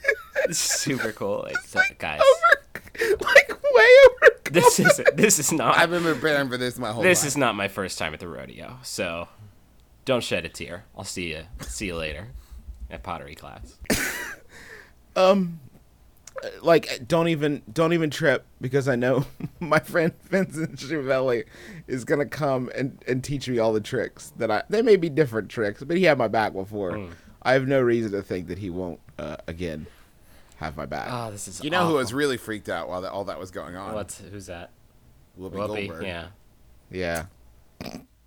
[0.50, 1.44] super cool.
[1.44, 4.34] It's, uh, guys, over, like way over.
[4.50, 7.28] this is this is not I've been preparing for this my whole this life.
[7.28, 8.78] is not my first time at the rodeo.
[8.82, 9.28] So
[10.04, 10.84] don't shed a tear.
[10.96, 12.28] I'll see you see you later
[12.90, 13.76] at pottery class.
[15.16, 15.60] um,
[16.62, 19.26] like don't even don't even trip because I know
[19.60, 21.44] my friend Vincent Schiavelli
[21.86, 25.10] is gonna come and, and teach me all the tricks that I they may be
[25.10, 26.96] different tricks, but he had my back before.
[26.96, 27.12] Hmm.
[27.42, 29.86] I have no reason to think that he won't uh, again
[30.56, 31.08] have my back.
[31.10, 33.50] Oh, this is You know who was really freaked out while that, all that was
[33.50, 33.94] going on?
[33.94, 34.70] What's who's that?
[35.38, 35.66] Whoopi, Whoopi.
[35.88, 36.02] Goldberg.
[36.04, 36.26] Yeah.
[36.90, 37.26] yeah.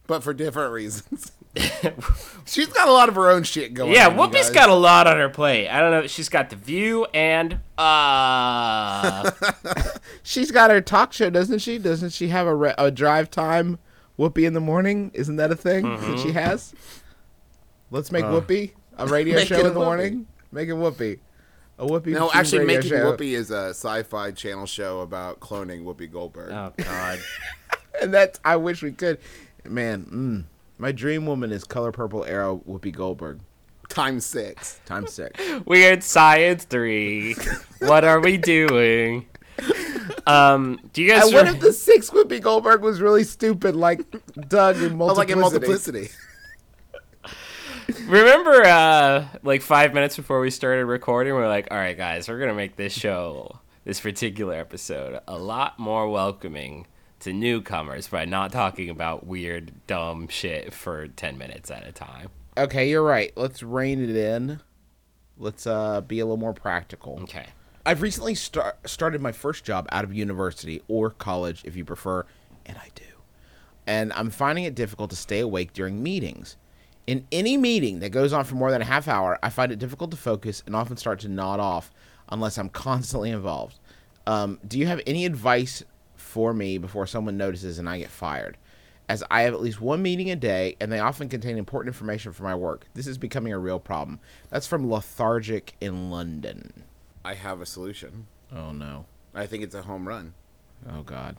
[0.08, 1.32] But for different reasons.
[2.46, 4.14] She's got a lot of her own shit going Yeah, on.
[4.16, 4.52] you Whoopi's guys.
[4.52, 5.68] got a lot on her plate.
[5.68, 6.08] I don't know.
[6.08, 9.30] She's got the view and uh
[10.24, 11.78] She's got her talk show, doesn't she?
[11.78, 13.80] Doesn't she have a, re- a drive time
[14.18, 15.12] Whoopi in the morning?
[15.14, 16.22] Isn't that a thing that Mm-hmm.
[16.24, 16.74] she has?
[17.90, 18.30] Let's make Uh.
[18.32, 20.28] Whoopi a radio show in the morning.
[20.52, 21.20] Make it Whoopi.
[21.80, 22.08] A Whoopi.
[22.08, 23.12] No, actually, Making show.
[23.12, 26.52] Whoopi is a sci-fi channel show about cloning Whoopi Goldberg.
[26.52, 27.20] Oh god.
[28.02, 29.20] and that's I wish we could.
[29.64, 30.44] Man, mm,
[30.78, 33.40] my dream woman is color purple arrow Whoopi Goldberg
[33.90, 34.80] Times six.
[34.86, 35.40] times six.
[35.66, 37.36] Weird Science 3.
[37.80, 39.26] What are we doing?
[40.26, 43.76] Um, do you guys and what re- if the sixth Whoopi Goldberg was really stupid,
[43.76, 44.02] like
[44.48, 45.00] Doug in multiplicity?
[45.00, 46.10] Oh, like in multiplicity.
[48.20, 52.28] Remember uh like 5 minutes before we started recording we are like, "All right, guys,
[52.28, 56.88] we're going to make this show, this particular episode a lot more welcoming
[57.22, 62.30] to newcomers by not talking about weird dumb shit for 10 minutes at a time."
[62.58, 63.32] Okay, you're right.
[63.38, 64.60] Let's rein it in.
[65.38, 67.20] Let's uh, be a little more practical.
[67.24, 67.46] Okay.
[67.86, 72.26] I've recently star- started my first job out of university or college, if you prefer,
[72.66, 73.06] and I do.
[73.88, 76.58] And I'm finding it difficult to stay awake during meetings.
[77.12, 79.80] In any meeting that goes on for more than a half hour, I find it
[79.80, 81.92] difficult to focus and often start to nod off
[82.30, 83.82] unless I'm constantly involved.
[84.26, 85.84] Um, do you have any advice
[86.16, 88.58] for me before someone notices and I get fired?
[89.10, 92.32] As I have at least one meeting a day, and they often contain important information
[92.32, 92.88] for my work.
[92.94, 94.22] This is becoming a real problem.
[94.50, 96.86] That's from Lethargic in London.
[97.26, 98.28] I have a solution.
[98.56, 99.06] Oh no.
[99.36, 100.34] I think it's a home run.
[100.90, 101.36] Oh god.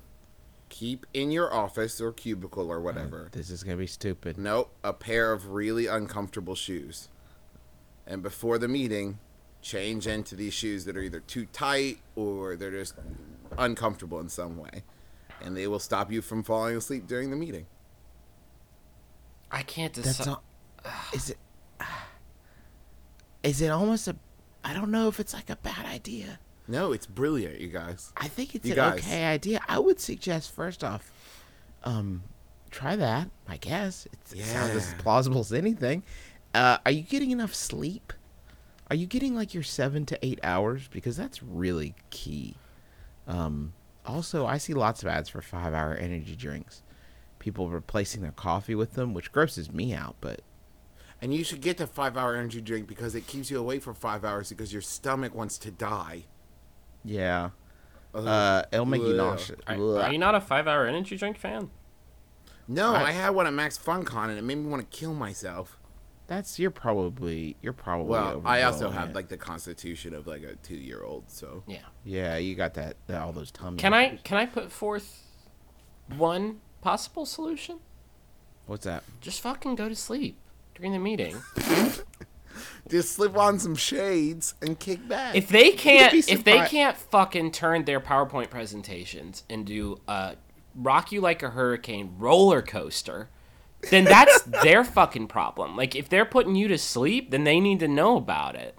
[0.72, 3.26] Keep in your office or cubicle or whatever.
[3.26, 4.38] Mm, this is gonna be stupid.
[4.38, 7.10] Nope, a pair of really uncomfortable shoes.
[8.06, 9.18] And before the meeting,
[9.60, 12.94] change into these shoes that are either too tight or they're just
[13.58, 14.82] uncomfortable in some way.
[15.42, 17.66] And they will stop you from falling asleep during the meeting.
[19.50, 20.26] I can't That's decide.
[20.26, 20.42] not.
[21.12, 21.38] Is it?
[23.42, 24.16] Is it almost a?
[24.64, 26.38] I don't know if it's like a bad idea.
[26.72, 28.14] No, it's brilliant, you guys.
[28.16, 28.98] I think it's You an guys.
[29.00, 29.60] okay idea.
[29.68, 31.12] I would suggest first off,
[31.84, 32.22] um,
[32.70, 33.28] try that.
[33.46, 36.02] I guess it sounds as plausible as anything.
[36.54, 38.14] Uh, are you getting enough sleep?
[38.88, 40.88] Are you getting like your seven to eight hours?
[40.88, 42.56] Because that's really key.
[43.28, 43.74] Um,
[44.06, 46.82] also, I see lots of ads for five-hour energy drinks.
[47.38, 50.16] People replacing their coffee with them, which grosses me out.
[50.22, 50.40] But
[51.20, 53.92] And you should get the five hour energy drink because it keeps you awake for
[53.92, 56.24] five hours because your stomach wants to die.
[57.04, 57.50] Yeah,
[58.14, 59.16] uh, it'll make you Ugh.
[59.16, 59.60] nauseous.
[59.66, 61.70] Are, are you not a five hour energy drink fan?
[62.68, 65.14] No, I- I, had one at Max FunCon and it made me want to kill
[65.14, 65.78] myself.
[66.28, 68.10] That's you're probably you're probably.
[68.10, 69.14] Well, I also have it.
[69.14, 71.80] like the constitution of like a two year old, so Yeah.
[72.04, 73.76] Yeah, you got that, that all those tummy.
[73.76, 75.26] Can I can I put forth
[76.16, 77.80] one possible solution?
[78.66, 79.02] What's that?
[79.20, 80.38] Just fucking go to sleep
[80.74, 81.36] during the meeting.
[82.88, 85.34] just slip on some shades and kick back.
[85.34, 90.36] if they can't if they can't fucking turn their PowerPoint presentations into a
[90.74, 93.28] rock you like a hurricane roller coaster,
[93.90, 95.76] then that's their fucking problem.
[95.76, 98.76] Like if they're putting you to sleep, then they need to know about it.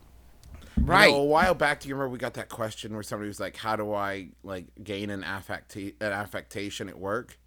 [0.77, 1.07] Right.
[1.07, 3.39] You know, a while back, do you remember we got that question where somebody was
[3.39, 7.37] like, "How do I like gain an affecta- an affectation at work?"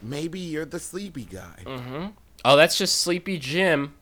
[0.00, 1.62] Maybe you're the sleepy guy.
[1.64, 2.06] Mm-hmm.
[2.44, 3.94] Oh, that's just Sleepy Jim.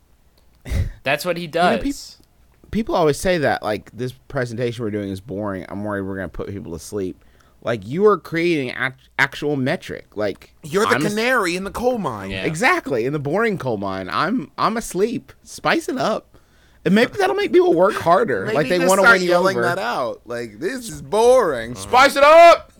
[1.02, 1.80] That's what he does.
[1.82, 2.26] peop-
[2.70, 5.66] People always say that like this presentation we're doing is boring.
[5.68, 7.24] I'm worried we're gonna put people to sleep.
[7.62, 10.16] Like you are creating act- actual metric.
[10.16, 12.30] Like You're the I'm as- canary in the coal mine.
[12.30, 12.44] Yeah.
[12.44, 14.08] exactly in the boring coal mine.
[14.08, 15.32] I'm I'm asleep.
[15.42, 16.38] Spice it up,
[16.84, 18.44] and maybe that'll make people work harder.
[18.44, 19.66] Maybe like they want to start win you yelling over.
[19.66, 20.20] that out.
[20.24, 21.72] Like this is boring.
[21.72, 21.80] Uh-huh.
[21.80, 22.72] Spice it up.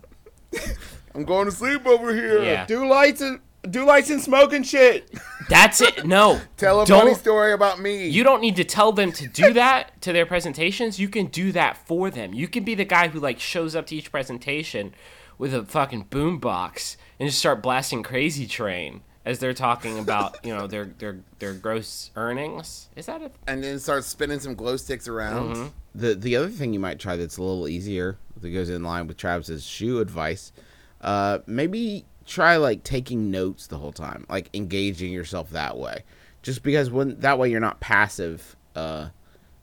[1.14, 2.42] I'm going to sleep over here.
[2.44, 2.64] Yeah.
[2.66, 5.10] Do lights and do lights and smoke and shit.
[5.48, 6.06] That's it.
[6.06, 6.40] No.
[6.56, 8.08] Tell a Don't- funny story about me.
[8.08, 10.98] You don't need to tell them to do that to their presentations.
[10.98, 12.32] You can do that for them.
[12.32, 14.94] You can be the guy who like shows up to each presentation
[15.38, 20.54] with a fucking boombox and just start blasting Crazy Train as they're talking about you
[20.54, 22.88] know their their their gross earnings.
[22.96, 25.54] Is that a and then start spinning some glow sticks around.
[25.56, 25.66] Mm-hmm.
[25.94, 29.06] The the other thing you might try that's a little easier that goes in line
[29.06, 30.52] with Travis's shoe advice,
[31.00, 36.04] uh, maybe try like taking notes the whole time, like engaging yourself that way.
[36.42, 39.08] Just because when that way you're not passive, uh,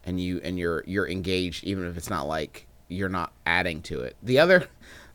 [0.06, 4.01] and you and you're you're engaged, even if it's not like you're not adding to
[4.01, 4.15] it.
[4.21, 4.67] The other.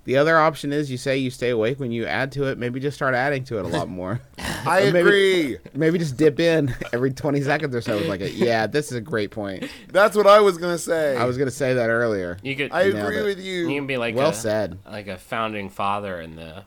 [0.04, 2.58] The other option is you say you stay awake when you add to it.
[2.58, 4.20] Maybe just start adding to it a lot more.
[4.66, 5.58] I maybe- agree.
[5.74, 7.98] Maybe just dip in every 20 seconds or so.
[7.98, 9.70] with Like, a, yeah, this is a great point.
[9.92, 11.16] That's what I was gonna say.
[11.16, 12.36] I was gonna say that earlier.
[12.42, 13.68] you could I nailed agree with you.
[13.68, 14.76] you can be like Well a, said.
[14.90, 16.64] like a founding father in the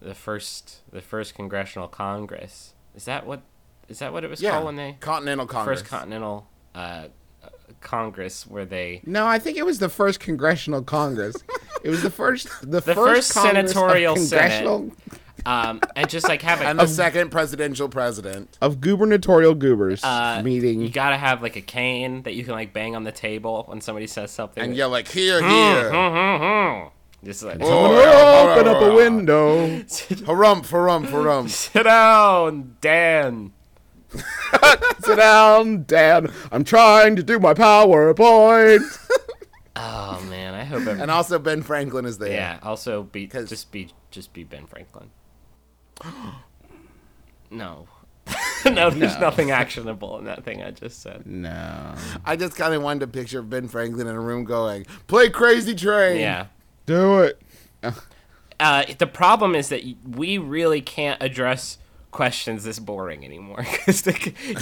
[0.00, 2.74] the first the first congressional congress.
[2.94, 3.42] Is that what
[3.88, 5.80] is that what it was yeah, called when they Continental Congress.
[5.80, 6.78] first continental uh,
[7.42, 7.48] uh,
[7.80, 11.36] congress where they No, I think it was the first congressional congress.
[11.82, 14.64] it was the first, the, The first, first senatorial Senate.
[14.64, 14.92] congressional
[15.46, 18.58] um and just like have a and the second presidential president.
[18.60, 20.80] of gubernatorial goobers uh, meeting.
[20.80, 23.80] You gotta have like a cane that you can like bang on the table when
[23.80, 24.62] somebody says something.
[24.62, 26.90] And yell like here, Hmm, here.
[27.24, 29.66] Just like Oh, yeah, Open up a window.
[29.80, 31.48] Harump, harump, harump.
[31.50, 33.52] sit down, Dan.
[35.00, 36.30] Sit down, Dad.
[36.50, 38.80] I'm trying to do my PowerPoint.
[39.80, 40.80] Oh man, I hope.
[40.88, 42.32] Every- And also Ben Franklin is there.
[42.32, 42.58] yeah.
[42.64, 45.10] Also, be 'Cause- just be just be Ben Franklin.
[47.50, 47.86] no.
[48.64, 51.24] no, there's nothing actionable in that thing I just said.
[51.26, 51.94] no.
[52.24, 55.74] I just kind of wanted to picture Ben Franklin in a room going, "Play Crazy
[55.76, 56.46] Train." Yeah.
[56.88, 57.42] Do it.
[58.58, 61.76] Uh, the problem is that we really can't address
[62.10, 64.06] questions this boring anymore because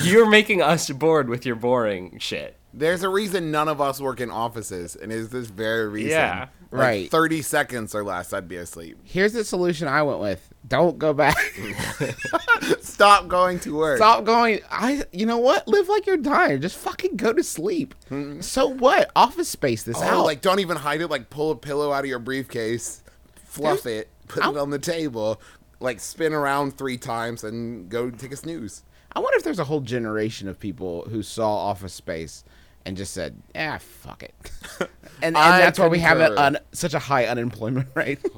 [0.05, 2.59] you're making us bored with your boring shit.
[2.79, 6.11] There's a reason none of us work in offices, and it's this very reason.
[6.11, 6.39] Yeah.
[6.41, 7.11] Like, Right.
[7.11, 8.99] Thirty seconds or less, I'd be asleep.
[9.05, 10.53] Here's the solution I went with.
[10.67, 11.37] Don't go back.
[12.81, 13.99] Stop going to work.
[13.99, 14.61] Stop going.
[14.71, 15.05] I.
[15.13, 15.67] You know what?
[15.69, 16.61] Live like you're dying.
[16.61, 17.95] Just fucking go to sleep.
[18.41, 19.11] So what?
[19.15, 20.25] Office space this Oh, out.
[20.25, 21.09] like don't even hide it.
[21.09, 23.03] Like pull a pillow out of your briefcase,
[23.45, 25.41] fluff it, put it I'll- on the table,
[25.81, 28.83] like spin around three times, and go take a snooze.
[29.13, 32.45] I wonder if there's a whole generation of people who saw Office Space
[32.87, 34.33] and just said, "Ah, fuck it,"
[34.81, 34.89] and,
[35.23, 36.43] and I that's why we have an concur.
[36.43, 38.25] un, such a high unemployment rate.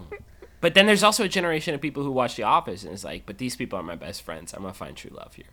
[0.61, 3.27] But then there's also a generation of people who watch The Office and it's like,
[3.27, 4.53] but these people are my best friends.
[4.53, 5.47] I'm gonna find true love here.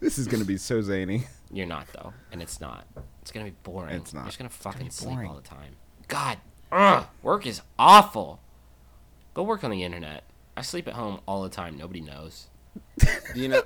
[0.00, 1.24] this is gonna be so zany.
[1.52, 2.86] You're not though, and it's not.
[3.20, 3.94] It's gonna be boring.
[3.96, 4.20] It's not.
[4.20, 5.76] You're just gonna fucking be sleep all the time.
[6.08, 6.38] God,
[6.72, 8.40] ugh, work is awful.
[9.34, 10.24] Go work on the internet.
[10.56, 11.76] I sleep at home all the time.
[11.76, 12.46] Nobody knows.
[12.98, 13.08] Do
[13.40, 13.62] you know,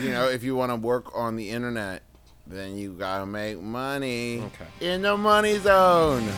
[0.00, 2.02] you know, if you want to work on the internet,
[2.46, 4.66] then you gotta make money Okay.
[4.94, 6.28] in the money zone.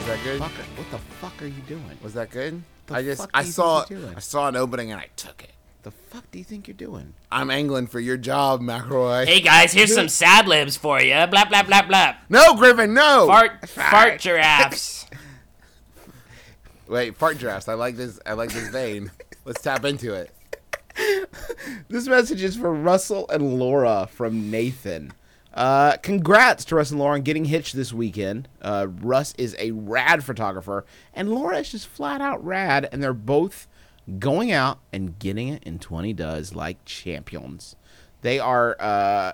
[0.00, 0.40] Is that good?
[0.40, 1.82] What the fuck are you doing?
[2.02, 2.62] Was that good?
[2.86, 4.14] The I just I saw think you're doing?
[4.16, 5.52] I saw an opening and I took it.
[5.82, 7.14] The fuck do you think you're doing?
[7.30, 9.26] I'm angling for your job, McElroy.
[9.26, 11.26] Hey guys, here's some sad libs for you.
[11.26, 12.14] Blah blah blah blah.
[12.28, 13.26] No, Griffin, no.
[13.26, 15.06] Fart fart giraffes.
[16.86, 17.68] Wait, fart giraffes.
[17.68, 18.20] I like this.
[18.24, 19.10] I like this vein.
[19.44, 20.30] Let's tap into it.
[21.88, 25.12] This message is for Russell and Laura from Nathan.
[25.52, 28.48] Uh, congrats to Russ and Laura on getting hitched this weekend.
[28.60, 33.12] Uh, Russ is a rad photographer, and Laura is just flat out rad, and they're
[33.12, 33.66] both
[34.18, 37.76] going out and getting it in 20 does like champions.
[38.22, 39.32] They are uh,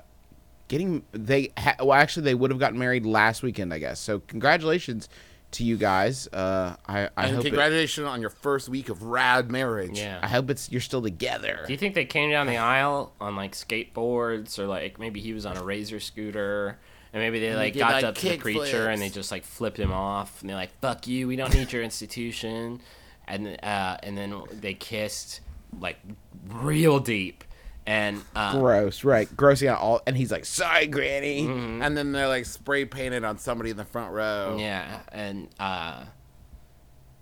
[0.69, 3.99] getting they ha- well actually they would have gotten married last weekend I guess.
[4.01, 5.09] So congratulations
[5.53, 6.29] to you guys.
[6.29, 9.99] Uh, I I And hope it, congratulations on your first week of rad marriage.
[9.99, 10.19] Yeah.
[10.23, 11.65] I hope it's you're still together.
[11.67, 15.33] Do you think they came down the aisle on like skateboards or like maybe he
[15.33, 16.79] was on a razor scooter
[17.13, 19.45] and maybe they like got like, up to the kick preacher and they just like
[19.45, 22.81] flipped him off and they're like fuck you we don't need your institution
[23.29, 25.41] and uh, and then they kissed
[25.79, 25.97] like
[26.49, 27.45] real deep
[27.87, 29.29] and uh, Gross, right?
[29.35, 33.39] Grossing out all, and he's like, "Sorry, Granny." And then they're like spray painted on
[33.39, 34.57] somebody in the front row.
[34.59, 36.05] yeah and uh,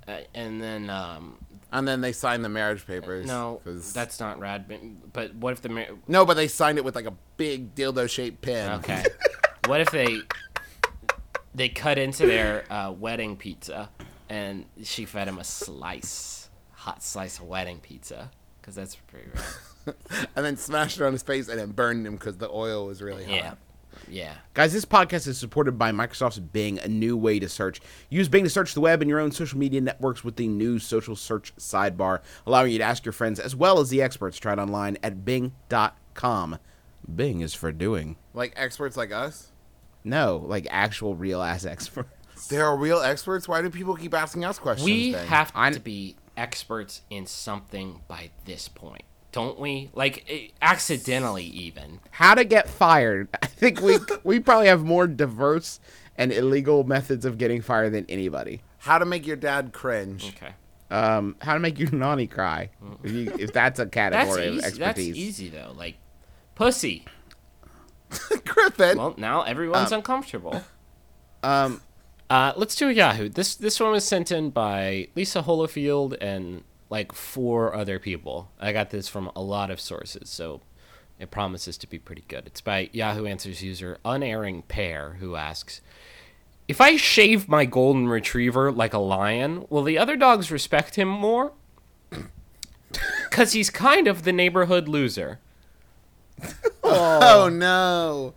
[0.08, 1.38] uh, and then um,
[1.72, 3.26] And then they signed the marriage papers.
[3.26, 4.80] no 'cause- that's not rad but,
[5.12, 8.08] but what if the mar- no, but they signed it with like a big dildo
[8.08, 8.72] shaped pen.
[8.80, 9.04] Okay.
[9.66, 10.20] what if they
[11.54, 13.88] they cut into their uh, wedding pizza
[14.28, 18.30] and she fed him a slice, hot slice of wedding pizza?
[18.60, 19.94] Because that's pretty rare.
[20.36, 23.00] and then smashed it on his face and then burned him because the oil was
[23.02, 23.34] really hot.
[23.34, 23.54] Yeah.
[24.08, 24.34] Yeah.
[24.54, 27.80] Guys, this podcast is supported by Microsoft's Bing, a new way to search.
[28.10, 30.78] Use Bing to search the web and your own social media networks with the new
[30.78, 34.38] social search sidebar, allowing you to ask your friends as well as the experts.
[34.38, 36.58] Try it online at bing.com.
[37.14, 38.16] Bing is for doing.
[38.34, 39.52] Like experts like us?
[40.04, 42.08] No, like actual real ass expert.
[42.48, 43.48] There are real experts?
[43.48, 44.84] Why do people keep asking us questions?
[44.86, 45.26] We then?
[45.26, 49.90] have I- to be experts in something by this point, don't we?
[49.94, 52.00] Like eh, accidentally, even.
[52.10, 53.28] How to get fired?
[53.42, 55.80] I think we we probably have more diverse
[56.18, 58.62] and illegal methods of getting fired than anybody.
[58.78, 60.34] How to make your dad cringe.
[60.36, 60.52] Okay,
[60.90, 62.70] Um, how to make your nanny cry?
[63.02, 64.64] If, you, if that's a that's category of easy.
[64.66, 64.78] expertise.
[65.08, 65.72] That's easy though.
[65.76, 65.96] Like
[66.54, 67.04] pussy.
[68.44, 68.96] Griffin.
[68.98, 70.62] Well, now everyone's uncomfortable.
[71.42, 71.80] Um,
[72.28, 73.28] Uh, let's do a Yahoo.
[73.28, 78.50] This this one was sent in by Lisa Holofield and like four other people.
[78.58, 80.60] I got this from a lot of sources, so
[81.20, 82.46] it promises to be pretty good.
[82.46, 85.80] It's by Yahoo Answers user Unerring Pear, who asks,
[86.66, 91.08] "If I shave my golden retriever like a lion, will the other dogs respect him
[91.08, 91.52] more?
[93.30, 95.38] Cause he's kind of the neighborhood loser."
[96.88, 98.34] Oh no.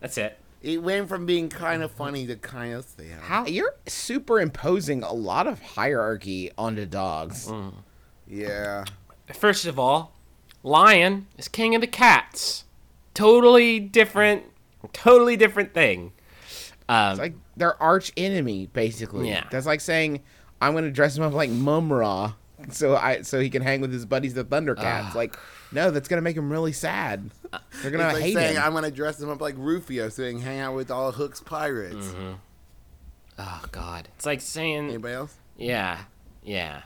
[0.00, 0.36] That's it.
[0.62, 3.18] It went from being kind of funny to kind of sad.
[3.20, 3.46] How?
[3.46, 7.48] you're superimposing a lot of hierarchy onto dogs.
[7.48, 7.74] Mm.
[8.28, 8.84] Yeah.
[9.34, 10.14] First of all,
[10.62, 12.64] lion is king of the cats.
[13.12, 14.44] Totally different,
[14.92, 16.12] totally different thing.
[16.88, 19.28] Um, It's like their arch enemy, basically.
[19.28, 19.44] Yeah.
[19.50, 20.22] That's like saying
[20.60, 22.34] I'm gonna dress him up like Mumm-Ra,
[22.72, 25.14] so I so he can hang with his buddies the Thundercats.
[25.14, 25.36] like,
[25.72, 27.30] no, that's gonna make him really sad.
[27.82, 28.62] They're gonna It's like hate saying him.
[28.62, 32.06] I'm gonna dress him up like Rufio saying hang out with all Hook's pirates.
[32.08, 32.32] Mm-hmm.
[33.38, 35.34] oh God, it's like saying, Anybody else?
[35.56, 35.98] yeah,
[36.42, 36.82] yeah.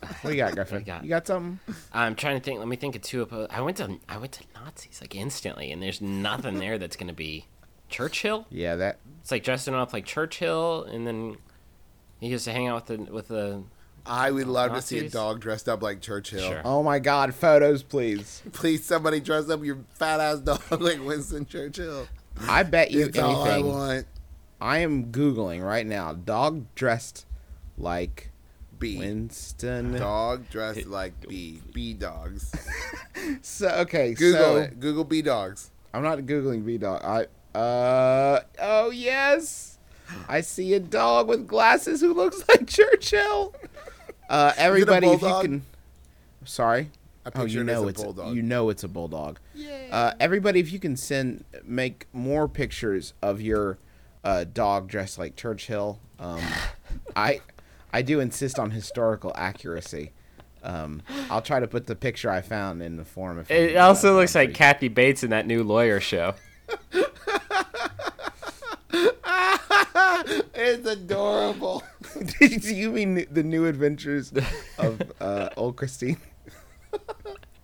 [0.00, 0.78] what do you got, Griffin?
[0.78, 1.58] I got- You got something?
[1.92, 2.58] I'm trying to think.
[2.58, 3.26] Let me think of two.
[3.26, 6.96] oppo- I went to I went to Nazis like instantly, and there's nothing there that's
[6.96, 7.46] gonna be
[7.88, 8.46] Churchill.
[8.50, 8.98] Yeah, that.
[9.22, 11.36] It's like dressing up like Churchill, and then
[12.20, 13.62] he gets to hang out with the with the.
[14.08, 16.40] I would love to see a dog dressed up like Churchill.
[16.40, 16.62] Sure.
[16.64, 18.42] Oh my God, photos, please.
[18.52, 22.08] Please, somebody dress up your fat ass dog like Winston Churchill.
[22.48, 23.68] I bet you It's all I anything.
[23.72, 24.06] want.
[24.60, 26.12] I am googling right now.
[26.14, 27.26] Dog dressed
[27.76, 28.30] like
[28.78, 28.96] B.
[28.98, 29.94] Winston.
[29.96, 31.60] Dog dressed like B.
[31.72, 32.52] B dogs.
[33.42, 34.78] So okay, Google so it.
[34.80, 35.70] Google B dogs.
[35.92, 37.02] I'm not googling V dog.
[37.04, 37.26] I
[37.58, 39.78] uh oh yes,
[40.28, 43.54] I see a dog with glasses who looks like Churchill.
[44.28, 45.62] Uh, everybody, if you can.
[46.44, 46.90] Sorry.
[47.34, 48.34] Oh, you it as know a it's bulldog.
[48.36, 49.38] you know it's a bulldog.
[49.90, 53.78] Uh, everybody, if you can send make more pictures of your
[54.24, 55.98] uh, dog dressed like Churchill.
[56.18, 56.40] Um,
[57.16, 57.40] I
[57.92, 60.12] I do insist on historical accuracy.
[60.62, 63.38] Um, I'll try to put the picture I found in the form.
[63.38, 63.50] of.
[63.50, 64.20] It also do that.
[64.20, 66.34] looks like Kathy Bates in that new lawyer show.
[70.60, 71.82] It's adorable.
[72.40, 74.32] Do you mean the new adventures
[74.78, 76.18] of uh, old Christine?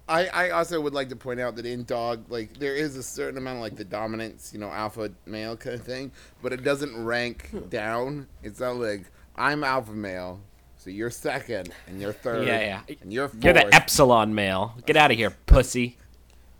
[0.06, 3.02] I, I also would like to point out that in dog, like there is a
[3.02, 6.62] certain amount of like the dominance, you know, alpha male kind of thing, but it
[6.62, 8.26] doesn't rank down.
[8.42, 10.40] It's not like I'm alpha male,
[10.76, 12.96] so you're second and you're third, Yeah, yeah.
[13.00, 14.74] and you're 4th You're the epsilon male.
[14.84, 15.96] Get out of here, pussy.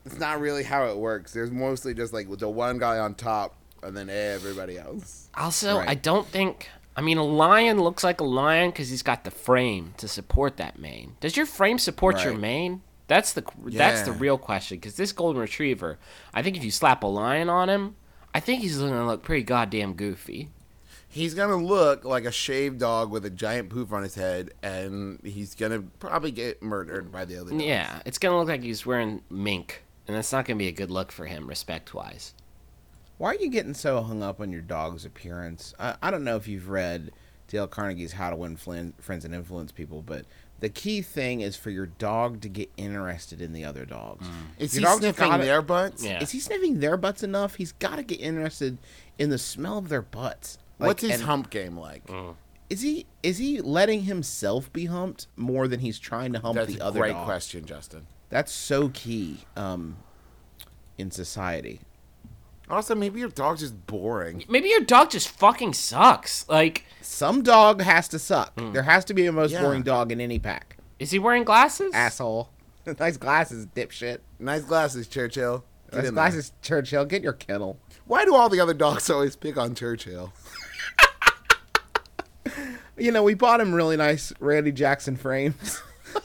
[0.06, 1.32] it's not really how it works.
[1.34, 5.28] There's mostly just like the one guy on top, and then everybody else.
[5.34, 5.88] Also, Right.
[5.90, 6.70] I don't think.
[6.96, 10.56] I mean, a lion looks like a lion because he's got the frame to support
[10.58, 11.16] that mane.
[11.20, 12.82] Does your frame support your mane?
[13.06, 14.78] That's the that's the real question.
[14.78, 15.98] Because this golden retriever,
[16.32, 17.96] I think if you slap a lion on him,
[18.32, 20.50] I think he's gonna look pretty goddamn goofy.
[21.08, 25.20] He's gonna look like a shaved dog with a giant poof on his head, and
[25.22, 27.50] he's gonna probably get murdered by the other.
[27.50, 27.62] dogs.
[27.62, 30.90] Yeah, it's gonna look like he's wearing mink, and that's not gonna be a good
[30.90, 32.34] look for him, respect wise.
[33.18, 35.74] Why are you getting so hung up on your dog's appearance?
[35.78, 37.12] I, I don't know if you've read
[37.48, 40.24] Dale Carnegie's How to Win Flin- Friends and Influence People, but
[40.60, 44.26] the key thing is for your dog to get interested in the other dogs.
[44.58, 46.04] Is Your he dog's sniffing gotta- their butts?
[46.04, 46.20] Yeah.
[46.22, 47.56] Is he sniffing their butts enough?
[47.56, 48.78] He's got to get interested
[49.18, 50.58] in the smell of their butts.
[50.78, 52.02] Like, What's his and hump game like?
[52.70, 56.74] Is he is he letting himself be humped more than he's trying to hump That's
[56.74, 57.26] the a other great dog?
[57.26, 58.06] question, Justin.
[58.30, 59.98] That's so key um,
[60.98, 61.80] in society.
[62.70, 64.44] Also, maybe your dog's just boring.
[64.48, 66.48] Maybe your dog just fucking sucks.
[66.48, 68.58] Like, Some dog has to suck.
[68.58, 68.72] Hmm.
[68.72, 69.62] There has to be a most Yeah.
[69.62, 70.76] boring dog in any pack.
[70.98, 71.92] is he wearing glasses?
[71.92, 72.48] Asshole.
[72.98, 74.18] nice glasses, dipshit.
[74.38, 75.64] Nice glasses, Churchill.
[75.90, 76.12] Get Nice in there.
[76.24, 77.04] glasses, Churchill.
[77.04, 77.78] Get your kennel.
[78.06, 80.32] Why do all the other dogs always pick on Churchill?
[82.96, 85.82] You know, we bought him really nice Randy Jackson frames.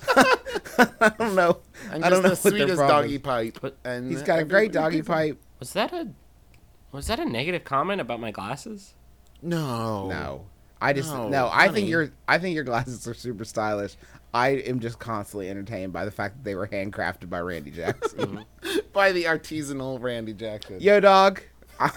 [0.07, 1.59] I don't know.
[1.91, 3.57] And I don't know the what their sweetest problem doggy pipe.
[3.59, 5.41] But- and He's got a great everybody doggy pipe.
[5.59, 6.07] Was that a
[6.91, 8.93] was that a negative comment about my glasses?
[9.41, 10.07] No.
[10.07, 10.45] No,
[10.81, 11.29] I just no.
[11.29, 13.95] No, I think your I think your glasses are super stylish.
[14.33, 18.45] I am just constantly entertained by the fact that they were handcrafted by Randy Jackson.
[18.93, 20.79] by the artisanal Randy Jackson.
[20.79, 21.41] Yo, dog,
[21.79, 21.91] I'm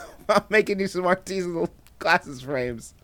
[0.48, 1.68] making you some artisanal
[1.98, 2.94] glasses frames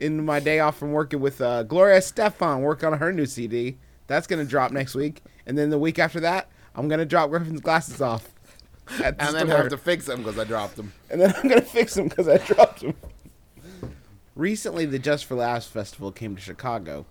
[0.00, 3.78] in my day off from working with uh, Gloria Estefan, work on her new CD.
[4.06, 7.60] That's gonna drop next week, and then the week after that, I'm gonna drop Griffin's
[7.60, 8.32] glasses off.
[8.90, 9.56] And then store.
[9.56, 10.92] have to fix them because I dropped them.
[11.10, 12.94] and then I'm gonna fix them because I dropped them.
[14.34, 17.06] Recently, the Just for Laughs festival came to Chicago,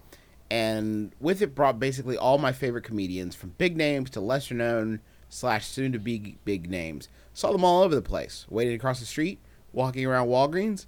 [0.50, 5.02] and with it brought basically all my favorite comedians, from big names to lesser known
[5.30, 7.10] slash soon to be big names.
[7.34, 9.40] Saw them all over the place, waiting across the street,
[9.74, 10.86] walking around Walgreens.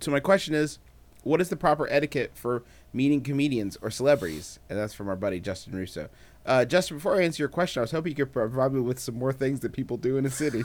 [0.00, 0.78] So my question is,
[1.24, 2.62] what is the proper etiquette for
[2.92, 4.58] meeting comedians or celebrities?
[4.68, 6.08] And that's from our buddy Justin Russo.
[6.44, 8.98] Uh, Justin, before I answer your question, I was hoping you could provide me with
[8.98, 10.64] some more things that people do in a city.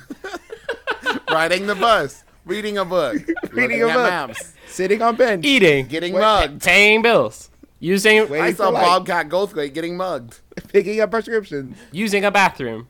[1.32, 3.16] Riding the bus, reading a book,
[3.52, 4.04] Reading a at book.
[4.10, 5.46] maps, Sitting on bench.
[5.46, 6.64] Eating, getting Wait, mugged.
[6.64, 8.42] paying bills, using Wait.
[8.42, 8.74] I saw for.
[8.74, 10.40] Bobcat Goldthwait getting mugged.
[10.70, 12.88] picking up prescriptions, using a bathroom.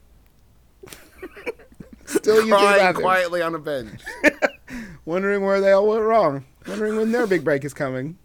[2.05, 3.99] still using the Crying bathroom, quietly on a bench.
[5.03, 8.17] wondering where they all went wrong, wondering when their big break is coming.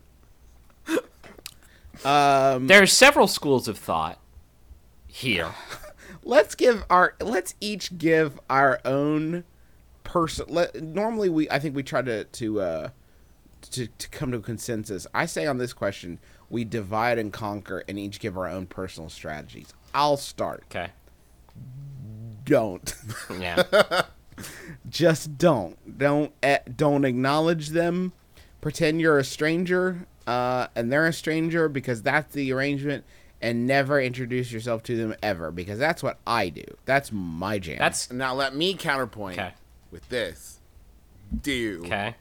[2.05, 4.19] Um, There are several schools of thought
[5.13, 5.53] here.
[6.25, 9.45] let's give our let's each give our own
[10.05, 10.47] person.
[10.49, 12.89] Let, normally, we I think we try to to uh,
[13.73, 15.07] to to come to a consensus.
[15.15, 19.11] I say on this question, we divide and conquer, and each give our own personal
[19.11, 19.73] strategies.
[19.95, 20.65] I'll start.
[20.71, 20.91] Okay.
[22.45, 22.95] Don't.
[23.39, 23.63] Yeah.
[24.89, 26.33] just don't don't
[26.77, 28.13] don't acknowledge them
[28.63, 33.05] pretend you're a stranger uh, and they're a stranger because that's the arrangement
[33.43, 37.77] and never introduce yourself to them ever because that's what i do that's my jam
[37.79, 39.53] That's Now let me counterpoint Okay.
[39.91, 40.61] with this.
[41.43, 42.15] Do okay.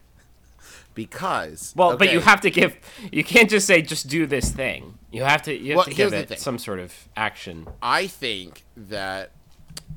[0.93, 2.75] because Well, but you have to give.
[3.11, 4.97] You can't just say just do this thing.
[5.11, 5.53] You have to.
[5.53, 6.37] You have Well, to give it thing.
[6.37, 7.67] some sort of action.
[7.81, 9.31] I think that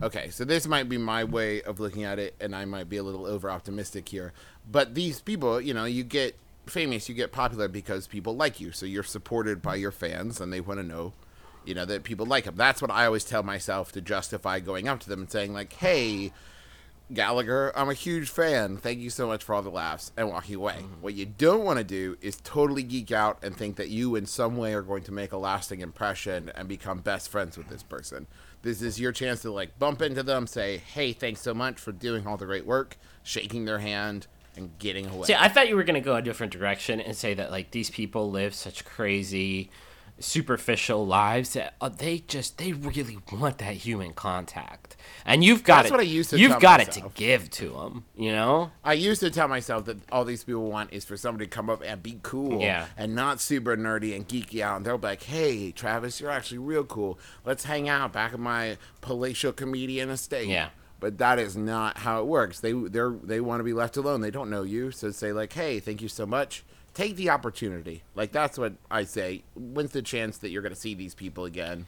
[0.03, 2.97] okay, so this might be my way of looking at it, and I might be
[2.97, 4.33] a little over optimistic here.
[4.71, 8.73] But these people, you know, you get famous, you get popular because people like you,
[8.73, 11.13] so you're supported by your fans, and they want to know,
[11.65, 12.57] you know, that people like them.
[12.57, 15.73] That's what I always tell myself to justify going up to them and saying like,
[15.75, 16.33] "Hey."
[17.13, 18.79] Gallagher, I'm a huge fan.
[18.79, 20.79] Thank you so much for all the laughs and walking away.
[20.79, 21.03] Mm-hmm.
[21.03, 24.25] What you don't want to do is totally geek out and think that you, in
[24.25, 27.83] some way, are going to make a lasting impression and become best friends with this
[27.83, 28.27] person.
[28.63, 31.93] This is your chance to like bump into them, say, "Hey, thanks so much for
[31.93, 34.27] doing all the great work," shaking their hand
[34.57, 35.27] and getting away.
[35.27, 37.91] See, I thought you were gonna go a different direction and say that like these
[37.91, 39.71] people live such crazy,
[40.21, 44.97] superficial lives that uh, they just they really want that human contact,
[45.27, 45.93] and you've got That's it.
[45.93, 48.05] what I used to You've got it to give to them.
[48.17, 48.71] You know.
[48.85, 51.69] I used to tell myself that all these people want is for somebody to come
[51.69, 52.87] up and be cool Yeah.
[52.97, 54.77] and not super nerdy and geeky out.
[54.77, 57.19] And they'll be like, hey, Travis, you're actually real cool.
[57.45, 60.49] Let's hang out back at my palatial comedian estate.
[60.49, 60.69] Yeah.
[61.05, 62.61] But that is not how it works.
[62.61, 64.23] They they're they want to be left alone.
[64.23, 64.91] They don't know you.
[64.91, 66.65] So say like, hey, thank you so much.
[66.95, 68.05] Take the opportunity.
[68.15, 69.43] Like that's what I say.
[69.55, 71.85] When's the chance that you're gonna see these people again?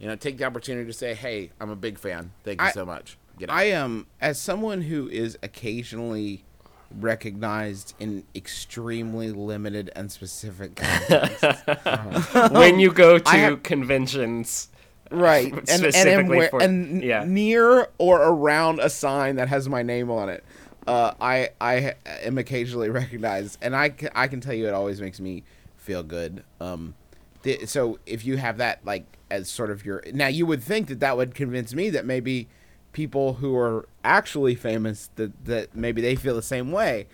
[0.00, 2.32] You know, take the opportunity to say, hey, I'm a big fan.
[2.42, 3.16] Thank you I- so much.
[3.38, 6.42] Get i am as someone who is occasionally
[6.90, 14.70] recognized in extremely limited and specific contexts when you go to I have- conventions.
[15.10, 17.24] Right and and where, for- and yeah.
[17.24, 20.44] near or around a sign that has my name on it
[20.86, 25.00] uh, I I am occasionally recognized, and I can, I can tell you it always
[25.00, 25.42] makes me
[25.76, 26.44] feel good.
[26.60, 26.94] Um,
[27.42, 30.88] the, so if you have that like as sort of your now, you would think
[30.88, 32.48] that that would convince me that maybe
[32.92, 37.08] people who are actually famous that that maybe they feel the same way,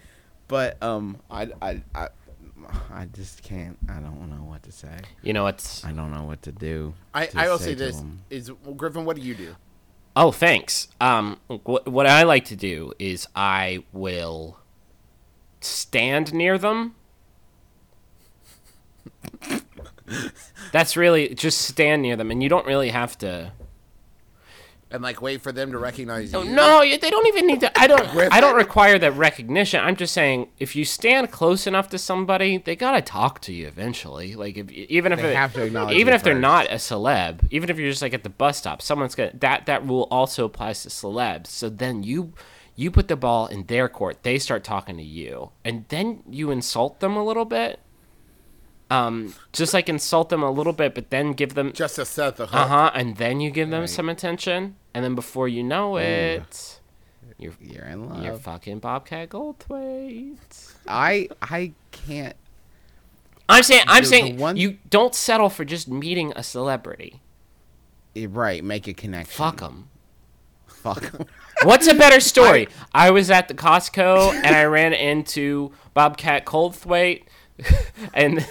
[0.48, 2.08] but um, I I I,
[2.92, 3.78] I just can't.
[3.88, 4.98] I don't know what to say.
[5.22, 6.94] You know, it's I don't know what to do.
[7.14, 8.20] I, to I will say to this them.
[8.30, 9.04] is well, Griffin.
[9.04, 9.56] What do you do?
[10.14, 10.88] Oh, thanks.
[11.00, 14.58] Um, what, what I like to do is I will
[15.60, 16.94] stand near them.
[20.72, 23.52] That's really just stand near them, and you don't really have to.
[24.92, 26.38] And like wait for them to recognize you.
[26.38, 27.80] Oh, no, they don't even need to.
[27.80, 28.06] I don't.
[28.30, 29.80] I don't require that recognition.
[29.82, 33.66] I'm just saying, if you stand close enough to somebody, they gotta talk to you
[33.66, 34.34] eventually.
[34.34, 37.40] Like if even if They it- have to acknowledge even if they're not a celeb,
[37.50, 40.44] even if you're just like at the bus stop, someone's gonna that that rule also
[40.44, 41.46] applies to celebs.
[41.46, 42.34] So then you
[42.76, 44.22] you put the ball in their court.
[44.22, 47.80] They start talking to you, and then you insult them a little bit.
[48.90, 52.36] Um, just like insult them a little bit, but then give them Just to set
[52.36, 52.54] the hook.
[52.54, 56.80] uh huh, and then you give them some attention, and then before you know it,
[57.38, 58.22] you're You're in love.
[58.24, 60.72] you're fucking Bobcat Goldthwait.
[60.86, 62.36] I I can't.
[63.48, 67.20] I'm saying I'm The- saying the one- you don't settle for just meeting a celebrity.
[68.16, 69.32] eh, Right, make a connection.
[69.36, 69.88] Fuck them.
[70.66, 71.12] Fuck.
[71.64, 72.66] What's a better story?
[72.92, 77.22] I was at the Costco and I ran into Bobcat Goldthwait,
[78.14, 78.46] and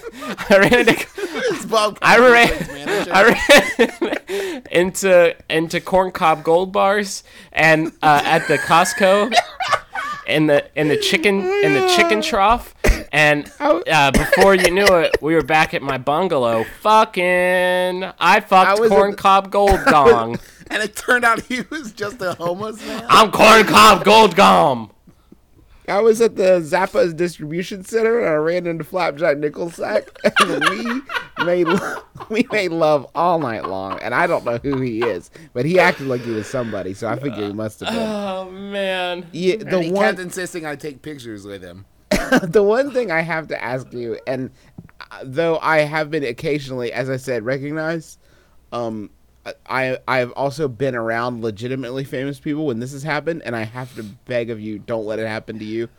[0.49, 0.93] I ran into
[1.53, 3.11] It's Bob I ran, manager.
[3.13, 9.33] I ran into into Corncob Goldbars and uh, at the Costco
[10.27, 12.75] in the in the chicken in the chicken trough.
[13.13, 16.63] And uh, before you knew it we were back at my bungalow.
[16.81, 20.39] Fucking I fucked was at the- corncob gold gong.
[20.69, 23.05] And it turned out he was just a homeless man.
[23.09, 24.91] I'm corncob gold gong
[25.87, 30.69] I was at the Zappos distribution center and I ran into Flapjack Nickelsack and
[31.39, 33.99] we made lo- we made love all night long.
[33.99, 37.07] And I don't know who he is, but he acted like he was somebody, so
[37.07, 37.97] I figure he must have been.
[37.99, 41.85] oh man Yeah, And the he one kept insisting I take pictures with him.
[42.43, 44.51] the one thing I have to ask you, and
[45.11, 48.19] uh, though I have been occasionally, as I said, recognized,
[48.71, 49.09] um,
[49.65, 53.63] I I have also been around legitimately famous people when this has happened, and I
[53.63, 55.89] have to beg of you, don't let it happen to you.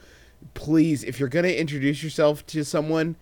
[0.55, 3.17] Please, if you're gonna introduce yourself to someone,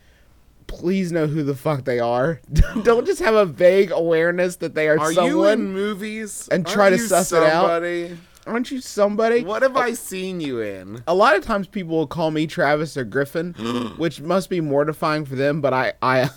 [0.66, 2.40] please know who the fuck they are.
[2.82, 5.30] don't just have a vague awareness that they are, Are someone.
[5.32, 6.48] you in movies?
[6.50, 7.62] and Aren't try to you suss it out?
[7.62, 8.16] somebody?
[8.46, 9.44] Aren't you somebody?
[9.44, 11.02] What have I seen you in?
[11.06, 13.52] a lot of times people will call me Travis or Griffin,
[13.96, 15.60] which must be mortifying for them.
[15.60, 16.30] But I, I,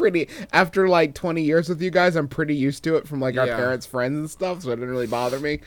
[0.00, 3.36] pretty after like 20 years with you guys, I'm pretty used to it from like
[3.36, 3.56] our Yeah.
[3.56, 5.60] parents' friends and stuff, so it didn't really bother me.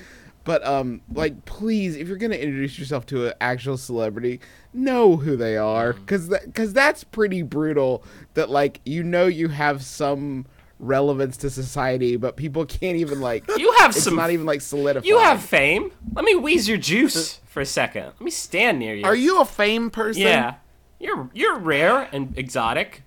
[0.46, 4.42] But um, like, please, if you're gonna introduce yourself to an actual celebrity,
[4.74, 8.04] know who they are, because because that's pretty brutal.
[8.34, 10.46] That like you know you have some
[10.80, 13.46] relevance to society, but people can't even like.
[13.58, 15.08] you have It's some not even like solidified.
[15.08, 18.94] you have fame let me wheeze your juice for a second let me stand near
[18.96, 20.24] you Are you a fame person?
[20.24, 20.56] yeah
[21.00, 23.04] you're you're rare and exotic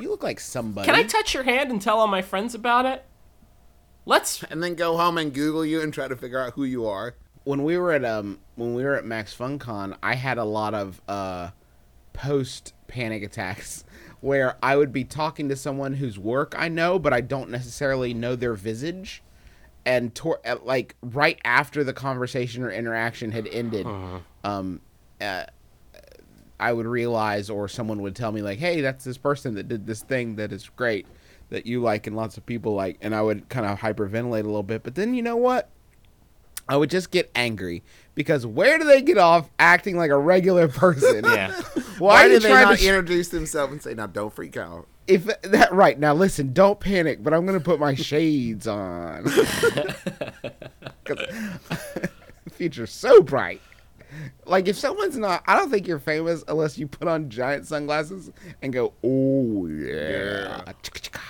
[0.00, 0.86] You look like somebody.
[0.86, 3.04] Can I touch your hand and tell all my friends about it?
[4.04, 4.42] Let's.
[4.44, 7.14] And then go home and Google you and try to figure out who you are.
[7.44, 10.74] when we were at um when we were at Max FunCon, I had a lot
[10.74, 11.50] of uh
[12.12, 13.84] post panic attacks
[14.20, 18.14] where I would be talking to someone whose work I know, but I don't necessarily
[18.14, 19.22] know their visage.
[19.84, 23.86] And tor- uh, like right after the conversation or interaction had ended,
[24.42, 24.80] um,
[25.20, 25.44] uh,
[26.58, 29.86] I would realize, or someone would tell me, like, "Hey, that's this person that did
[29.86, 31.06] this thing that is great,
[31.50, 34.46] that you like, and lots of people like." And I would kind of hyperventilate a
[34.46, 34.82] little bit.
[34.82, 35.68] But then you know what?
[36.68, 37.84] I would just get angry
[38.16, 41.24] because where do they get off acting like a regular person?
[41.24, 41.52] Yeah.
[41.98, 42.76] Why, Why are you did they trying not to?
[42.82, 44.86] sh- introduce themselves and say, "Now, don't freak out"?
[45.06, 47.22] if that right now, listen, don't panic.
[47.22, 49.22] But I'm gonna put my shades on.
[51.04, 51.18] 'Cause
[52.44, 53.60] the future's so bright.
[54.46, 58.30] Like if someone's not, I don't think you're famous unless you put on giant sunglasses
[58.62, 61.20] and go, "Oh yeah." Chicka-chicka.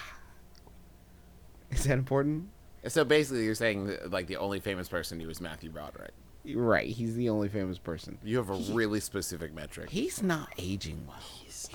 [1.71, 2.49] Is that important?
[2.89, 6.13] So basically, you're saying that, like the only famous person you was Matthew Broderick.
[6.55, 6.89] Right.
[6.89, 8.19] He's the only famous person.
[8.23, 11.17] You have a really specific metric, He's not aging well.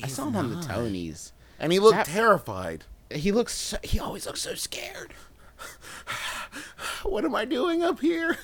[0.02, 1.34] I saw him on the Tonys.
[1.60, 2.86] and he looked That- terrified.
[3.10, 3.54] He looks.
[3.54, 5.14] So, he always looks so scared.
[7.04, 8.38] What am I doing up here?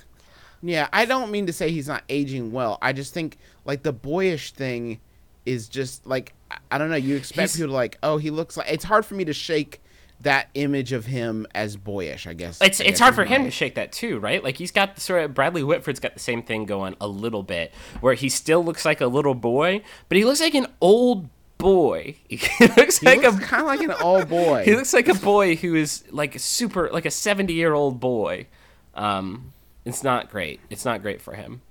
[0.62, 2.78] Yeah, I don't mean to say he's not aging well.
[2.82, 5.00] I just think like the boyish thing
[5.46, 6.34] is just like
[6.72, 6.96] I- don't know.
[6.96, 8.72] You expect He's- people to like, oh, he looks like.
[8.72, 9.82] It's hard for me to shake
[10.22, 12.26] that image of him as boyish.
[12.26, 14.44] I guess It's I it's guess hard for him to shake that too, right?
[14.44, 17.44] Like he's got the sort of Bradley Whitford's got the same thing going a little
[17.44, 21.30] bit, where he still looks like a little boy, but he looks like an old
[21.60, 22.16] boy.
[22.30, 22.40] He
[22.78, 24.64] looks He like looks a kind of like an old boy.
[24.66, 28.48] he looks like a boy who is like super like a 70 year old boy.
[28.96, 29.54] Um,
[29.88, 30.60] it's not great.
[30.70, 31.62] It's not great for him.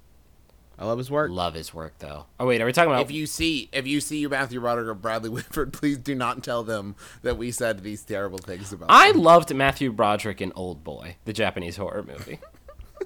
[0.79, 1.31] I love his work.
[1.31, 2.27] Love his work though.
[2.39, 4.95] Oh wait, are we talking about If you see if you see Matthew Broderick or
[4.95, 8.91] Bradley Whitford, please do not tell them that we said these terrible things about.
[8.91, 9.23] I them.
[9.23, 12.41] loved Matthew Broderick in Old Boy, the Japanese horror movie.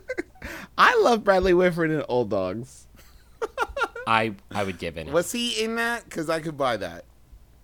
[0.78, 2.86] I love Bradley Whitford in Old Dogs.
[4.06, 5.06] I I would give it.
[5.08, 6.04] Was he in that?
[6.04, 7.04] Because I could buy that.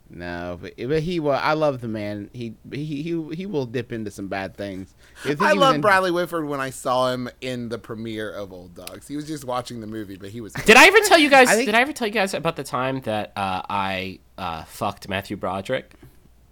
[0.09, 1.33] No, but, but he will.
[1.33, 2.31] I love the man.
[2.33, 4.95] He he he he will dip into some bad things.
[5.41, 9.09] I love in- Bradley Whitford when I saw him in the premiere of Old Dogs.
[9.09, 10.53] He was just watching the movie, but he was.
[10.53, 11.49] Did I ever tell you guys?
[11.49, 14.63] I think- Did I ever tell you guys about the time that uh, I uh,
[14.65, 15.93] fucked Matthew Broderick?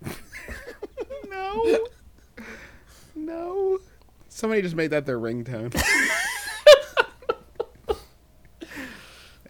[1.31, 1.87] No.
[3.15, 3.79] No.
[4.29, 5.73] Somebody just made that their ringtone.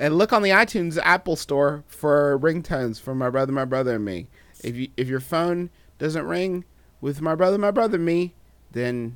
[0.05, 4.05] and look on the iTunes Apple Store for ringtones for my brother, my brother, and
[4.05, 4.29] me.
[4.63, 6.65] If you if your phone doesn't ring
[7.01, 8.35] with my brother, my brother, and me,
[8.73, 9.15] then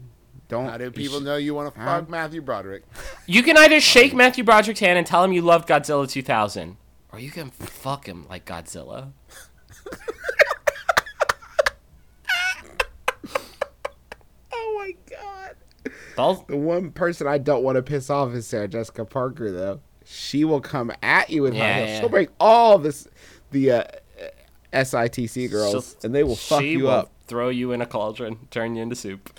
[0.49, 0.67] don't.
[0.69, 2.01] How do people sh- know you want to Huh?
[2.01, 2.85] fuck Matthew Broderick?
[3.27, 6.79] You can either shake Matthew Broderick's hand and tell him you loved Godzilla 2000,
[7.13, 9.13] or you can fuck him like Godzilla.
[14.53, 15.57] Oh my god.
[16.17, 19.81] They'll- The one person I don't want to piss off is Sarah Jessica Parker, though.
[20.11, 21.89] She will come at you with high heels.
[21.91, 22.01] yeah.
[22.01, 23.07] She'll bring all this,
[23.51, 23.85] the uh,
[24.73, 27.13] SITC girls, she'll- and they will fuck she you will up.
[27.27, 29.39] Throw you in a cauldron, turn you into soup.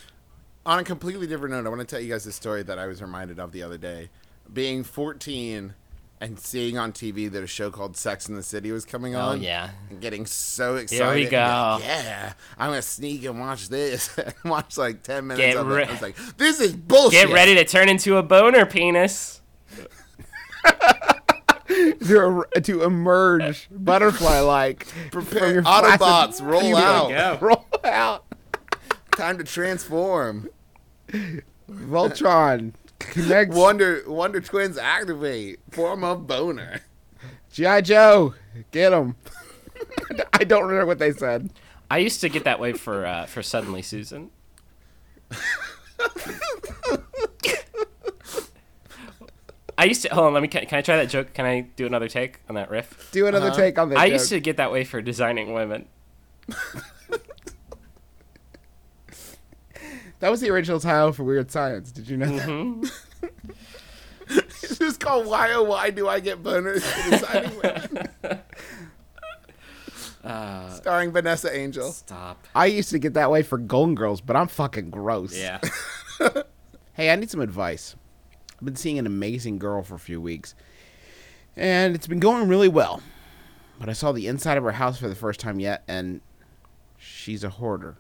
[0.66, 2.86] On a completely different note, I want to tell you guys a story that I
[2.86, 4.10] was reminded of the other day.
[4.52, 5.74] Being 14
[6.22, 9.20] and seeing on TV that a show called Sex in the City was coming Oh
[9.22, 9.42] on.
[9.42, 9.72] yeah.
[9.90, 11.04] And getting so excited.
[11.04, 11.78] Here we go.
[11.80, 14.16] being, yeah, I'm gonna sneak and watch this.
[14.20, 15.90] and watch like ten minutes Get of re- it.
[15.90, 19.42] I was like, "This is bullshit." Get ready to turn into a boner penis.
[22.08, 24.88] to, to emerge butterfly like.
[25.12, 27.10] Prepare Autobots, roll out.
[27.10, 27.38] go.
[27.46, 28.26] Roll out.
[29.16, 30.50] Time to transform.
[31.70, 32.74] Voltron.
[33.00, 33.54] Connect.
[33.54, 35.60] Wonder Wonder Twins activate.
[35.72, 36.82] Form of boner.
[37.52, 37.82] G.I.
[37.82, 38.36] Joe.
[38.72, 39.16] Get them.
[40.34, 41.52] I don't remember what they said.
[41.90, 44.32] I used to get that way for uh, for suddenly Susan.
[49.80, 50.34] I used to hold on.
[50.34, 50.48] Let me.
[50.48, 51.34] Can, can I try that joke?
[51.34, 53.10] Can I do another take on that riff?
[53.12, 53.98] Do another take on this.
[53.98, 54.14] I joke.
[54.14, 55.88] used to get that way for designing women.
[60.20, 61.92] That was the original title for Weird Science.
[61.92, 62.48] Did you know that?
[62.48, 62.84] Mm-hmm.
[64.32, 68.10] It's just called Why Oh Why Do I Get Boners for Designing Women?
[70.22, 71.92] Uh, Starring Vanessa Angel.
[71.92, 72.46] stop.
[72.54, 75.36] I used to get that way for Golden Girls, but I'm fucking gross.
[75.36, 75.60] Yeah.
[76.94, 77.96] Hey, I need some advice.
[78.60, 80.54] I've been seeing an amazing girl for a few weeks,
[81.56, 83.02] and it's been going really well.
[83.80, 86.20] But I saw the inside of her house for the first time yet, and
[86.98, 87.96] she's a hoarder.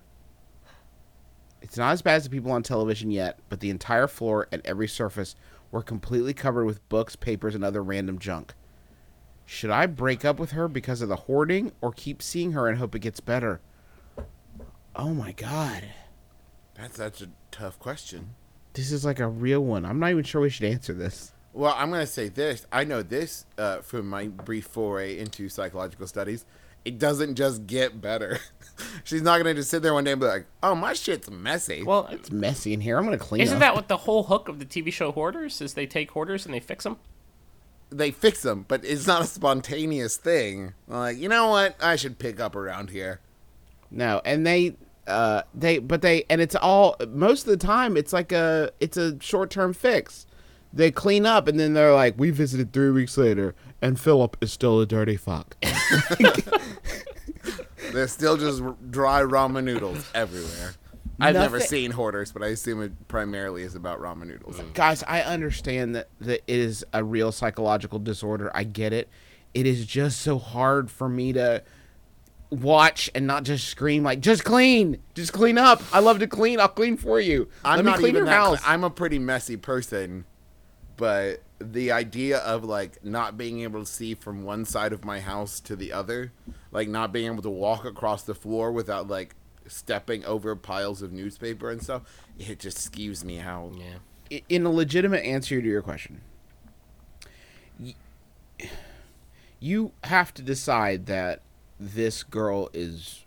[1.61, 4.61] It's not as bad as the people on television yet, but the entire floor and
[4.65, 5.33] every surface
[5.71, 8.53] were completely covered with books, papers, and other random junk.
[9.45, 12.77] Should I break up with her because of the hoarding, or keep seeing her and
[12.77, 13.61] hope it gets better?
[14.93, 15.85] Oh my god.
[16.75, 18.35] That's such a tough question.
[18.73, 19.85] This is like a real one.
[19.85, 21.31] I'm not even sure we should answer this.
[21.53, 22.65] Well, I'm going to say this.
[22.71, 26.45] I know this uh, from my brief foray into psychological studies.
[26.85, 28.39] It doesn't just get better.
[29.03, 31.29] She's not going to just sit there one day and be like, oh, my shit's
[31.29, 31.83] messy.
[31.83, 32.97] Well, It's messy in here.
[32.97, 33.59] I'm gonna clean isn't up.
[33.59, 35.73] that what the whole hook of the TV show Hoarders is?
[35.73, 36.97] They take hoarders and they fix them.
[37.89, 40.73] they fix them, but it's not a spontaneous thing.
[40.87, 41.75] Like, you know what?
[41.83, 43.19] I should pick up around here.
[43.91, 44.75] No, and they,
[45.09, 47.97] uh, they, but they, and it's all most of the time.
[47.97, 50.25] It's like a, it's a short term fix.
[50.71, 54.53] They clean up, and then they're like, "We visited three weeks later, and Philip is
[54.53, 55.57] still a dirty fuck."
[57.91, 60.73] They're still just dry ramen noodles everywhere.
[61.19, 64.61] I've never seen hoarders, but I assume it primarily is about ramen noodles.
[64.73, 68.51] Guys, I understand that that it is a real psychological disorder.
[68.53, 69.09] I get it.
[69.53, 71.63] It is just so hard for me to
[72.51, 76.59] watch and not just scream like, "Just clean, just clean up." I love to clean.
[76.59, 77.47] I'll clean for you.
[77.63, 78.31] I'm Let me not clean even your that.
[78.33, 78.59] house.
[78.61, 80.25] cle- I'm a pretty messy person,
[80.97, 85.19] but the idea of like not being able to see from one side of my
[85.19, 86.31] house to the other,
[86.71, 89.35] like not being able to walk across the floor without like
[89.67, 92.01] stepping over piles of newspaper and stuff,
[92.39, 93.73] it just skews me out.
[93.77, 94.39] Yeah.
[94.47, 96.21] In a legitimate answer to your question,
[99.59, 101.41] you have to decide that
[101.79, 103.23] this girl is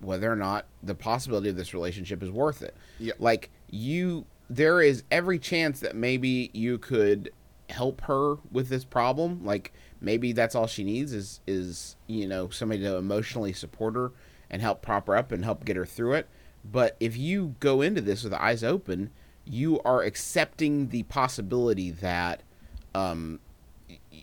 [0.00, 2.76] whether or not the possibility of this relationship is worth it.
[2.98, 3.16] Yep.
[3.18, 7.32] Like you there is every chance that maybe you could
[7.70, 9.44] help her with this problem.
[9.44, 14.12] Like maybe that's all she needs is is, you know, somebody to emotionally support her
[14.50, 16.28] and help prop her up and help get her through it.
[16.64, 19.10] But if you go into this with eyes open,
[19.44, 22.42] you are accepting the possibility that
[22.94, 23.40] um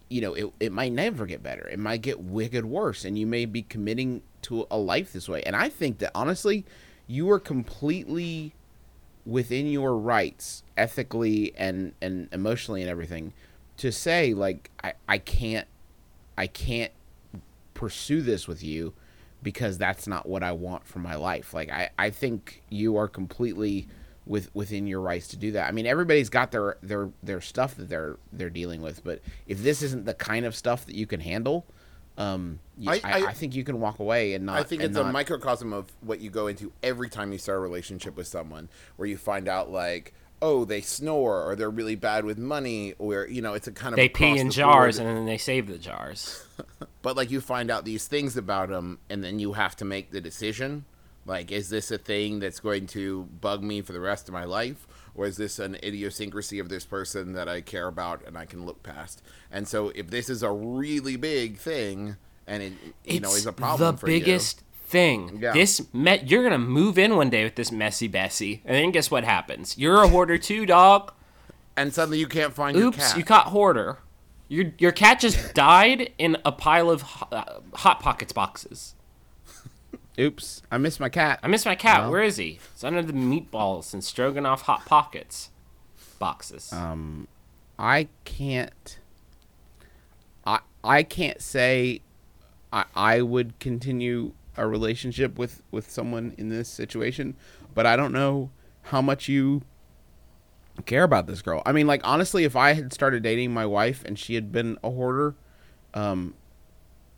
[0.09, 1.67] you know, it, it might never get better.
[1.67, 5.41] It might get wicked worse, and you may be committing to a life this way.
[5.43, 6.65] And I think that honestly,
[7.07, 8.53] you are completely
[9.25, 13.33] within your rights, ethically and and emotionally and everything,
[13.77, 15.67] to say like I I can't
[16.37, 16.91] I can't
[17.73, 18.93] pursue this with you
[19.43, 21.53] because that's not what I want for my life.
[21.53, 23.87] Like I, I think you are completely
[24.32, 25.67] with within your rights to do that.
[25.67, 29.61] I mean everybody's got their their their stuff that they're they're dealing with, but if
[29.61, 31.65] this isn't the kind of stuff that you can handle,
[32.17, 34.82] um y- I- I, I- I think you can walk away and not I think
[34.82, 38.15] and it's a microcosm of what you go into every time you start a relationship
[38.15, 42.38] with someone, where you find out like, oh, they snore, or they're really bad with
[42.39, 45.17] money, or you know, it's a kind of They pee in the jars board- and
[45.17, 46.43] then they save the jars.
[47.03, 50.11] but like you find out these things about them, and then you have to make
[50.11, 50.86] the decision.
[51.26, 54.43] Like, is this a thing that's going to bug me for the rest of my
[54.43, 58.45] life, or is this an idiosyncrasy of this person that I care about and I
[58.45, 59.22] can look past?
[59.51, 62.17] And so, if this is a really big thing,
[62.47, 62.74] and it
[63.05, 65.39] you know is a problem the for you, biggest thing.
[65.41, 65.53] Yeah.
[65.53, 69.11] This me- you're gonna move in one day with this messy Bessie, and then guess
[69.11, 69.78] what happens?
[69.78, 71.13] You're a hoarder too, dog.
[71.78, 73.17] And suddenly you can't find your Oops, cat.
[73.17, 73.99] you caught hoarder.
[74.49, 78.95] Your your cat just died in a pile of uh, hot pockets boxes.
[80.20, 81.39] Oops, I missed my cat.
[81.41, 82.09] I miss my cat.
[82.09, 82.59] Where is he?
[82.74, 85.49] It's under the meatballs and stroganoff hot pockets
[86.20, 86.72] boxes.
[86.72, 87.28] Um,
[87.80, 88.99] I can't.
[90.45, 92.01] I I can't say
[92.72, 97.36] I I would continue a relationship with with someone in this situation,
[97.74, 98.51] but I don't know
[98.84, 99.64] how much you
[100.86, 101.62] care about this girl.
[101.66, 104.78] I mean, like honestly, if I had started dating my wife and she had been
[104.84, 105.36] a hoarder,
[105.93, 106.36] um,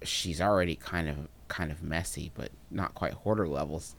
[0.01, 3.95] she's already kind of kind of messy, but not quite hoarder levels.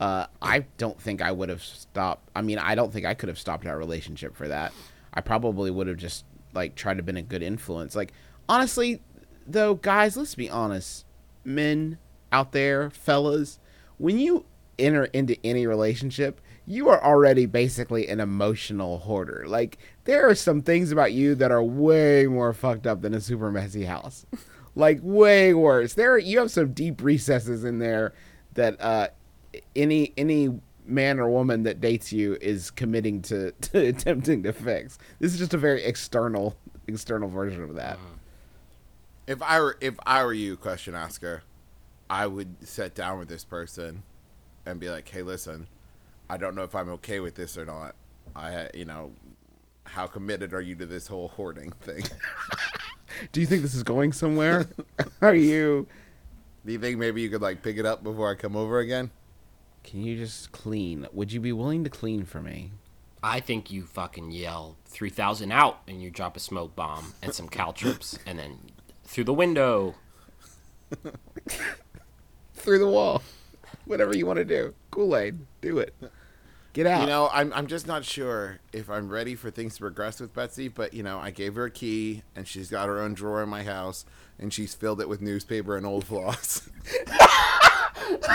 [0.00, 2.30] Uh, I don't think I would have stopped.
[2.36, 4.72] I mean, I don't think I could have stopped our relationship for that.
[5.12, 6.24] I probably would have just
[6.54, 7.96] like tried to been a good influence.
[7.96, 8.12] Like
[8.48, 9.00] honestly,
[9.46, 11.04] though, guys, let's be honest.
[11.44, 11.98] Men
[12.30, 13.58] out there, fellas,
[13.96, 14.44] when you
[14.78, 19.44] enter into any relationship, you are already basically an emotional hoarder.
[19.48, 23.20] Like there are some things about you that are way more fucked up than a
[23.20, 24.26] super messy house.
[24.78, 25.94] like way worse.
[25.94, 28.14] There you have some deep recesses in there
[28.54, 29.08] that uh
[29.76, 34.98] any any man or woman that dates you is committing to, to attempting to fix.
[35.18, 36.56] This is just a very external
[36.86, 37.98] external version of that.
[39.26, 41.42] If I were if I were you, question asker,
[42.08, 44.02] I would sit down with this person
[44.64, 45.66] and be like, "Hey, listen,
[46.30, 47.94] I don't know if I'm okay with this or not.
[48.34, 49.12] I, you know,
[49.84, 52.04] how committed are you to this whole hoarding thing?
[53.32, 54.68] Do you think this is going somewhere?
[55.20, 55.86] are you
[56.64, 59.10] Do you think maybe you could like pick it up before I come over again?
[59.84, 61.06] Can you just clean?
[61.12, 62.72] Would you be willing to clean for me?
[63.22, 67.48] I think you fucking yell 3000 out and you drop a smoke bomb and some
[67.48, 68.58] caltrops and then
[69.04, 69.94] through the window.
[72.54, 73.22] Through the wall.
[73.86, 74.74] Whatever you want to do.
[74.90, 75.38] Kool-Aid.
[75.60, 75.94] Do it.
[76.78, 77.00] Get out.
[77.00, 80.32] You know, I'm I'm just not sure if I'm ready for things to progress with
[80.32, 83.42] Betsy, but you know, I gave her a key and she's got her own drawer
[83.42, 84.04] in my house
[84.38, 86.70] and she's filled it with newspaper and old floss.
[87.08, 88.28] That's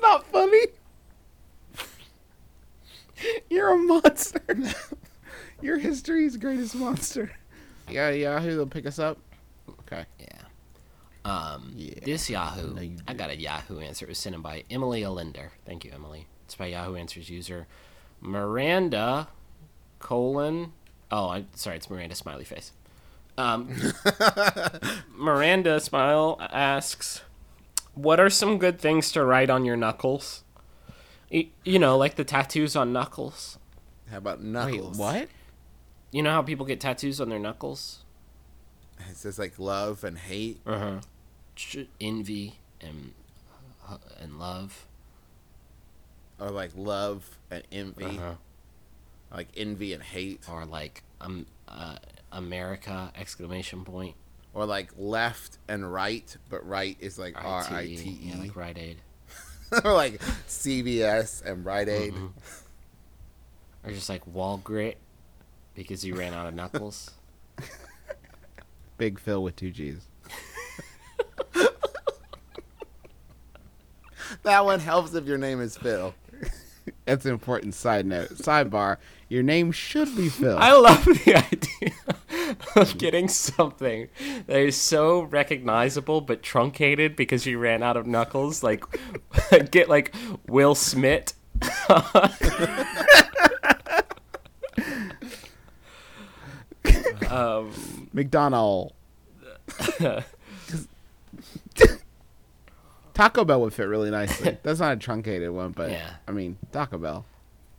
[0.00, 0.66] not funny.
[3.48, 4.42] You're a monster.
[5.62, 7.30] You're history's greatest monster.
[7.88, 9.16] Yeah, Yahoo, they'll pick us up.
[9.68, 10.06] Okay.
[10.18, 10.26] Yeah.
[11.24, 14.06] Um, Yeah, this Yahoo, know I got a Yahoo answer.
[14.06, 15.50] It was sent in by Emily Alinder.
[15.64, 16.26] Thank you, Emily.
[16.52, 17.66] It's by Yahoo Answers user
[18.20, 19.28] Miranda
[20.00, 20.74] colon.
[21.10, 21.76] Oh, I'm sorry.
[21.76, 22.72] It's Miranda smiley face.
[23.38, 23.74] Um,
[25.16, 27.22] Miranda smile asks,
[27.94, 30.44] "What are some good things to write on your knuckles?
[31.30, 33.58] You know, like the tattoos on knuckles.
[34.10, 34.98] How about Wait, knuckles?
[34.98, 35.28] what?
[36.10, 38.04] You know how people get tattoos on their knuckles?
[39.08, 40.60] It says like love and hate.
[40.66, 41.00] Uh
[41.66, 41.84] huh.
[41.98, 43.14] Envy and
[43.88, 44.84] uh, and love.
[46.42, 48.04] Or like love and envy.
[48.04, 48.34] Uh-huh.
[49.32, 50.40] Like envy and hate.
[50.50, 51.96] or like um uh,
[52.32, 54.16] America exclamation point
[54.52, 58.38] Or like left and right, but right is like R I RITE, yeah, E.
[58.40, 58.96] like Rite Aid
[59.84, 62.14] Or like CVS and Rite Aid.
[63.84, 64.98] or just like wall grit
[65.74, 67.10] because you ran out of knuckles.
[68.98, 70.08] Big Phil with two G's.
[74.44, 76.14] That one helps if your name is Phil.
[77.04, 78.30] That's an important side note.
[78.30, 80.56] Sidebar: Your name should be Phil.
[80.58, 84.08] I love the idea of getting something
[84.46, 88.62] that is so recognizable but truncated because you ran out of knuckles.
[88.62, 88.84] Like
[89.70, 90.14] get like
[90.46, 91.34] Will Smith.
[97.30, 98.94] um, McDonald.
[103.22, 104.56] Taco Bell would fit really nicely.
[104.62, 106.10] That's not a truncated one, but Yeah.
[106.26, 107.24] I mean Taco Bell.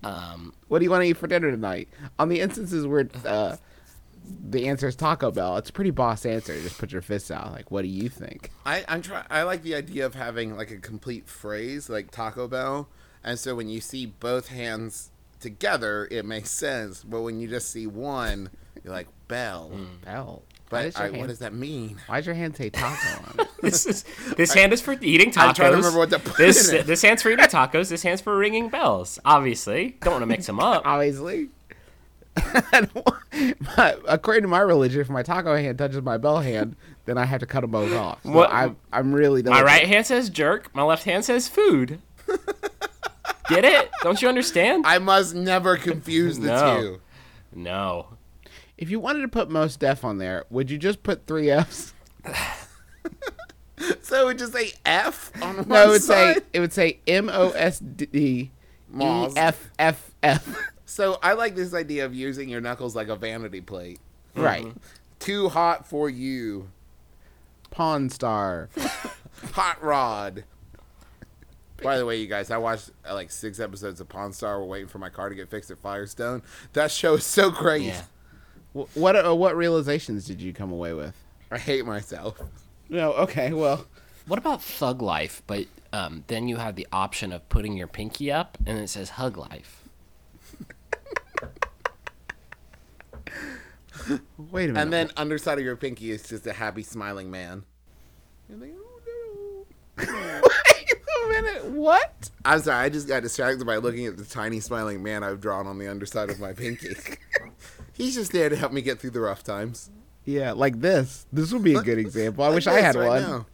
[0.04, 1.90] um, What do you want to eat for dinner tonight?
[2.20, 3.58] On the instances where uh,
[4.50, 6.54] the answer is Taco Bell, it's a pretty boss answer.
[6.62, 7.52] Just put your fists out.
[7.52, 8.52] Like, what do you think?
[8.66, 9.26] I, I'm try.
[9.30, 12.88] I like the idea of having like a complete phrase like Taco Bell,
[13.24, 17.04] and so when you see both hands together, it makes sense.
[17.04, 18.50] But when you just see one,
[18.82, 19.72] you're like Bell.
[20.06, 20.44] Bell.
[20.74, 21.98] Why But does, your I, what does that mean?
[22.08, 23.48] why does your hand say taco on it?
[23.62, 24.04] this is
[24.38, 25.38] this hand is for eating tacos.
[25.50, 26.88] I'm trying to remember what to put this in it.
[26.88, 27.90] this hand's for eating tacos.
[27.90, 29.20] This hand's for ringing bells.
[29.26, 30.84] Obviously, don't want to mix them up.
[30.86, 31.50] Obviously.
[33.78, 37.26] my, according to my religion, if my taco hand touches my bell hand, then I
[37.26, 38.24] have to cut them both off.
[38.24, 40.74] So What- I, I'm really My right hand says jerk.
[40.74, 42.00] My left hand says food.
[43.50, 43.92] Get it?
[44.02, 44.86] Don't you understand?
[44.88, 46.80] I must never confuse the No.
[46.80, 47.02] two.
[47.54, 48.08] No.
[48.84, 51.94] If you wanted to put most def on there, would you just put three F's?
[54.02, 56.44] So it would just say F on one No, it would say side?
[56.54, 58.52] it would say M O S D E
[58.94, 59.34] Moz.
[59.36, 60.58] F F F.
[60.86, 64.00] So I like this idea of using your knuckles like a vanity plate.
[64.36, 64.68] Right.
[65.20, 66.70] Too hot for you.
[67.72, 68.70] Pawn Star.
[69.54, 70.44] Hot Rod.
[71.82, 74.60] By the way, you guys, I watched uh, like six episodes of Pawn Star.
[74.60, 76.42] We're waiting for my car to get fixed at Firestone.
[76.74, 77.84] That show is so great.
[77.84, 78.04] Yeah.
[78.74, 81.16] Wh- What uh, what realizations did you come away with?
[81.52, 82.40] I hate myself.
[82.90, 83.86] No, okay, well,
[84.28, 85.42] What about Thug Life?
[85.48, 89.12] But um, then you have the option of putting your pinky up, and it says
[89.12, 89.80] Hug Life.
[94.38, 94.78] wait a minute.
[94.82, 97.64] And then underside of your pinky is just a happy smiling man.
[98.50, 99.66] You're like, "Oh,
[99.98, 100.06] no."
[101.30, 101.66] wait a minute.
[101.66, 102.30] What?
[102.44, 105.68] I'm sorry, I just got distracted by looking at the tiny smiling man I've drawn
[105.68, 106.96] on the underside of my pinky.
[107.94, 109.90] He's just there to help me get through the rough times.
[110.26, 111.26] Yeah, like this.
[111.32, 112.44] This would be a good example.
[112.44, 113.22] I Like wish I had right one.
[113.22, 113.46] now.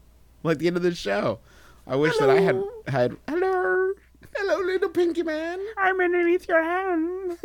[0.43, 1.39] Like the end of the show.
[1.87, 3.17] I wish that I had had.
[3.27, 3.91] Hello.
[4.35, 5.59] Hello, little pinky man.
[5.77, 7.37] I'm underneath your hand.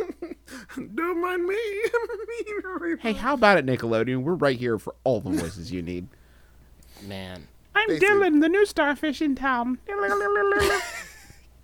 [0.95, 1.57] Don't mind me.
[2.99, 4.21] Hey, how about it, Nickelodeon?
[4.23, 6.07] We're right here for all the voices you need.
[7.07, 9.79] Man, I'm Basically- Dylan, the new starfish in town.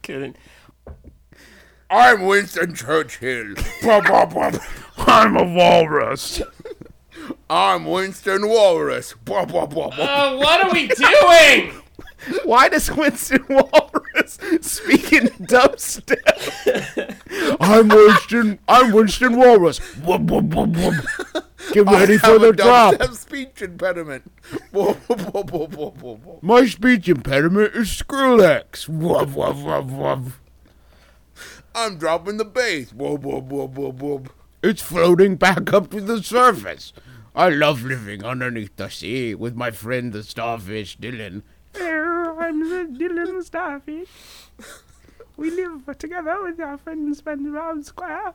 [0.04, 0.36] couldn't.
[1.90, 3.56] I'm Winston Churchill.
[3.82, 4.52] Blah, blah, blah.
[5.08, 6.42] I'm a walrus.
[7.50, 9.14] I'm Winston Walrus.
[9.26, 10.08] Blah, blah, blah, blah.
[10.10, 11.74] Oh, what are we doing?
[12.46, 16.18] Why does Winston Walrus speak in dubstep?
[17.60, 18.60] I'm Winston.
[18.68, 19.80] I'm Winston Walrus.
[19.98, 21.44] Whoop, whoop, whoop, whoop.
[21.74, 22.94] Get ready I for have the a drop.
[22.96, 24.32] dubstep speech impediment.
[24.72, 26.36] Blah, blah, blah, blah, blah, blah, blah.
[26.42, 28.88] My speech impediment is Skrillex.
[28.88, 30.42] Woof, woof, woof, woof.
[31.76, 32.92] I'm dropping the bass.
[32.92, 34.20] Blah, blah, blah, blah, blah.
[34.64, 36.94] It's floating back up to the surface.
[37.36, 41.42] I love living underneath the sea with my friend the starfish Dylan.
[41.76, 44.10] I'm the Dylan the starfish.
[45.38, 48.34] We live together with our friends, friend SpongeBob Square.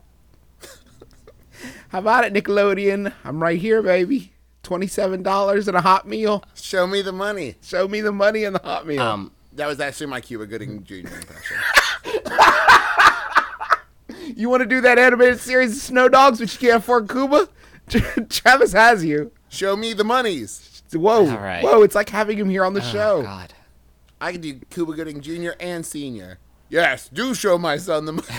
[1.91, 3.13] How about it, Nickelodeon?
[3.25, 4.33] I'm right here, baby.
[4.63, 6.43] Twenty-seven dollars and a hot meal.
[6.55, 7.55] Show me the money.
[7.63, 9.01] Show me the money and the hot meal.
[9.01, 10.97] Um, That was actually my Cuba Gooding Jr.
[10.97, 11.57] impression.
[14.37, 17.49] you want to do that animated series of Snow Dogs, which you can't afford Cuba?
[18.29, 19.33] Travis has you.
[19.49, 20.83] Show me the monies.
[20.93, 21.65] Whoa, All right.
[21.65, 21.83] whoa!
[21.83, 23.19] It's like having him here on the show.
[23.19, 23.55] Oh, God.
[24.21, 25.51] I can do Cuba Gooding Jr.
[25.59, 26.39] and Senior.
[26.69, 28.27] Yes, do show my son the money.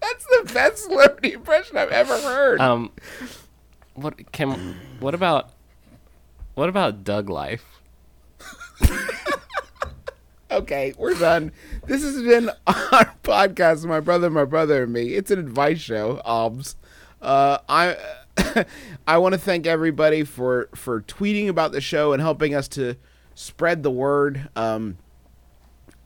[0.00, 2.60] That's the best celebrity impression I've ever heard.
[2.60, 2.90] Um,
[3.94, 4.76] what can?
[5.00, 5.50] What about?
[6.54, 7.71] What about Doug Life?
[10.52, 11.52] Okay, we're done.
[11.86, 15.14] This has been our podcast, my brother, my brother, and me.
[15.14, 16.76] It's an advice show, obs.
[17.20, 17.96] Uh, I
[19.06, 22.96] I want to thank everybody for for tweeting about the show and helping us to
[23.34, 24.48] spread the word.
[24.56, 24.98] Um,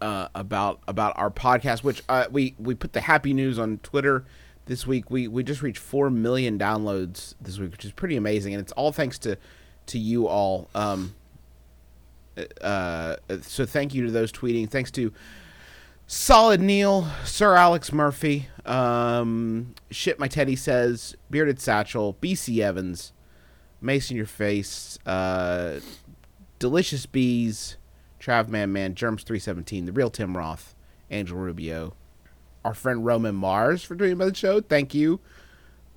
[0.01, 4.25] uh, about about our podcast, which uh, we we put the happy news on Twitter
[4.67, 5.11] this week.
[5.11, 8.73] We we just reached four million downloads this week, which is pretty amazing, and it's
[8.73, 9.39] all thanks to
[9.87, 10.69] to you all.
[10.75, 11.15] Um,
[12.61, 14.69] uh, so thank you to those tweeting.
[14.69, 15.13] Thanks to
[16.07, 23.13] Solid Neil, Sir Alex Murphy, um, Shit My Teddy Says, Bearded Satchel, BC Evans,
[23.81, 25.81] Mason Your Face, uh,
[26.59, 27.77] Delicious Bees,
[28.21, 30.75] Trav Man Man, Germs 317, The Real Tim Roth,
[31.11, 31.95] Angel Rubio,
[32.65, 34.61] our friend Roman Mars for doing by the show.
[34.61, 35.21] Thank you.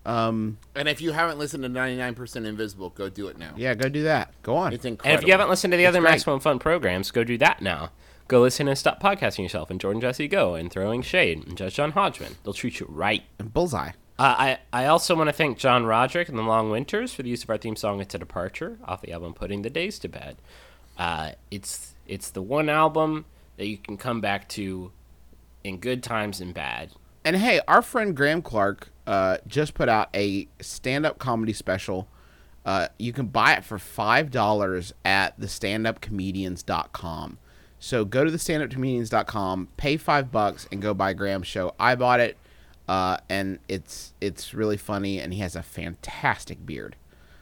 [0.06, 3.54] Um, and if you haven't listened to 99% Invisible, go do it now.
[3.56, 4.34] yeah, go do that.
[4.44, 4.74] Go on.
[4.74, 6.12] It's And if you haven't listened to the other great.
[6.12, 7.92] Maximum Fun programs, go do that now.
[8.28, 11.76] Go listen and stop podcasting yourself and Jordan Jesse Go and throwing shade and Judge
[11.76, 12.36] John Hodgman.
[12.44, 13.24] They'll treat you right.
[13.40, 13.92] And Bullseye.
[14.20, 17.30] Uh, I, I also want to thank John Roderick and the Long Winters for the
[17.30, 20.10] use of our theme song "It's a Departure" off the album "Putting the Days to
[20.10, 20.36] Bed."
[20.98, 23.26] Uh, it's it's the one album
[23.58, 24.92] that you can come back to
[25.64, 26.92] in good times and bad.
[27.24, 32.08] And hey, our friend Graham Clark uh, just put out a stand-up comedy special.
[32.66, 37.38] Uh, you can buy it for five dollars at thestandupcomedians.com.
[37.80, 41.74] So go to thestandupcomedians.com, pay five bucks, and go buy Graham's show.
[41.80, 42.38] I bought it,
[42.88, 46.96] uh, and it's it's really funny, and he has a fantastic beard.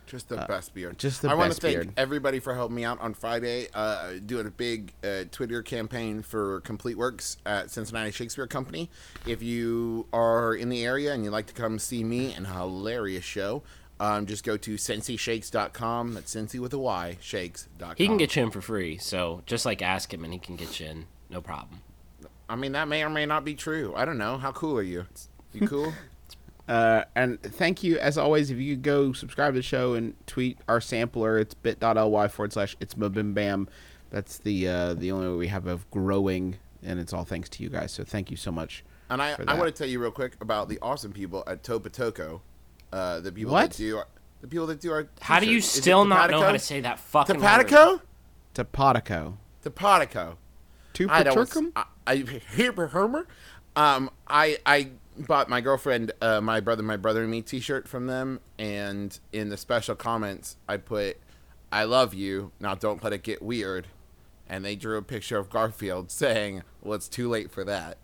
[0.08, 0.93] Just the best beard.
[0.93, 1.36] Uh, just the best beer.
[1.36, 1.93] I want to thank beard.
[1.97, 6.62] everybody for helping me out on Friday, uh, doing a big uh, Twitter campaign for
[6.62, 8.89] Complete Works at Cincinnati Shakespeare Company.
[9.26, 12.49] If you are in the area and you'd like to come see me and a
[12.49, 13.64] hilarious show,
[13.99, 16.14] um, just go to cincyshakes.com.
[16.14, 17.95] That's Cincy with a Y, shakes.com.
[17.97, 20.55] He can get you in for free, so just like ask him and he can
[20.55, 21.82] get you in, no problem.
[22.49, 23.93] I mean, that may or may not be true.
[23.95, 24.38] I don't know.
[24.38, 25.05] How cool are you?
[25.51, 25.93] You cool?
[26.68, 30.13] Uh, and thank you, as always, if you could go subscribe to the show and
[30.28, 33.70] tweet our sampler, it's bit.ly forward slash it's bim bam.
[34.09, 37.63] That's the uh, the only way we have of growing, and it's all thanks to
[37.63, 37.91] you guys.
[37.91, 38.84] So thank you so much.
[39.09, 42.41] And I, I want to tell you real quick about the awesome people at Topatoco.
[42.91, 43.72] Uh, the people What?
[43.72, 44.07] that do our,
[44.41, 45.07] the people that do our.
[45.22, 45.74] How do you t-shirts.
[45.74, 47.43] Is it still not know how to say that fucking word?
[47.43, 48.01] Topatico?
[48.53, 49.38] Topatico.
[49.63, 50.36] Topatico.
[51.09, 51.74] I don't.
[51.76, 52.18] I, I
[52.55, 53.28] Herber Hermer.
[53.76, 58.07] Um, I I bought my girlfriend, uh, my brother, my brother and me T-shirt from
[58.07, 61.18] them, and in the special comments, I put,
[61.72, 62.51] "I love you.
[62.59, 63.88] Now don't let it get weird,"
[64.47, 67.97] and they drew a picture of Garfield saying, "Well, it's too late for that."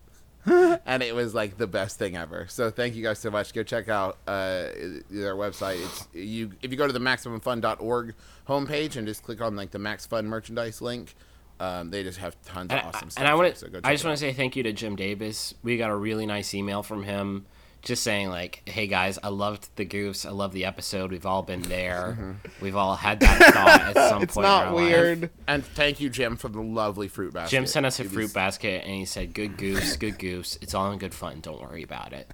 [0.86, 2.48] and it was like the best thing ever.
[2.50, 3.54] So thank you guys so much.
[3.54, 4.68] Go check out uh,
[5.10, 5.82] their website.
[5.84, 8.14] It's you if you go to the maximumfun.org
[8.50, 11.16] homepage and just click on like the Max Fun merchandise link.
[11.60, 13.22] Um, they just have tons And, of awesome stuff.
[13.22, 15.54] and I want to, so I just want to say thank you to Jim Davis.
[15.64, 17.46] We got a really nice email from him,
[17.84, 20.26] just saying like, "Hey guys, I loved the goofs.
[20.26, 21.12] I love the episode.
[21.12, 22.38] We've all been there.
[22.62, 25.30] We've all had that thought at some It's point." in not our life." weird.
[25.48, 27.52] And thank you, Jim, for the lovely fruit basket.
[27.52, 30.58] Jim sent us a It fruit was- basket, and he said, "Good goose, good goose.
[30.62, 31.40] It's all in good fun.
[31.42, 32.30] Don't worry about it."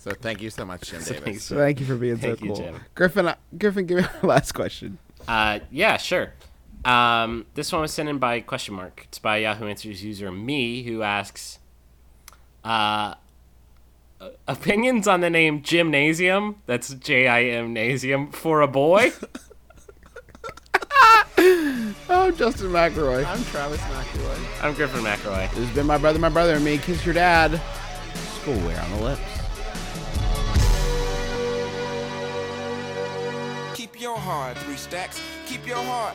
[0.00, 1.48] So thank you so much, Jim Davis.
[1.48, 2.62] Thank you for being Thank so you, cool.
[2.64, 2.80] Jim.
[2.94, 4.98] Griffin, uh, Griffin, give me our last question.
[5.26, 6.32] Uh, yeah, sure.
[6.84, 9.02] Um, this one was sent in by question mark.
[9.08, 11.58] It's by Yahoo Answers user me who asks,
[12.64, 13.14] uh,
[14.46, 16.62] opinions on the name gymnasium.
[16.66, 19.12] That's J I M nasium for a boy.
[22.10, 23.24] Oh, Justin McElroy.
[23.26, 24.64] I'm Travis McElroy.
[24.64, 25.50] I'm Griffin McElroy.
[25.50, 26.78] This has been my brother, my brother, and me.
[26.78, 27.60] Kiss your dad.
[28.12, 29.20] Schoolwear on the lips.
[33.74, 35.20] Keep your heart, three stacks.
[35.46, 36.14] Keep your heart.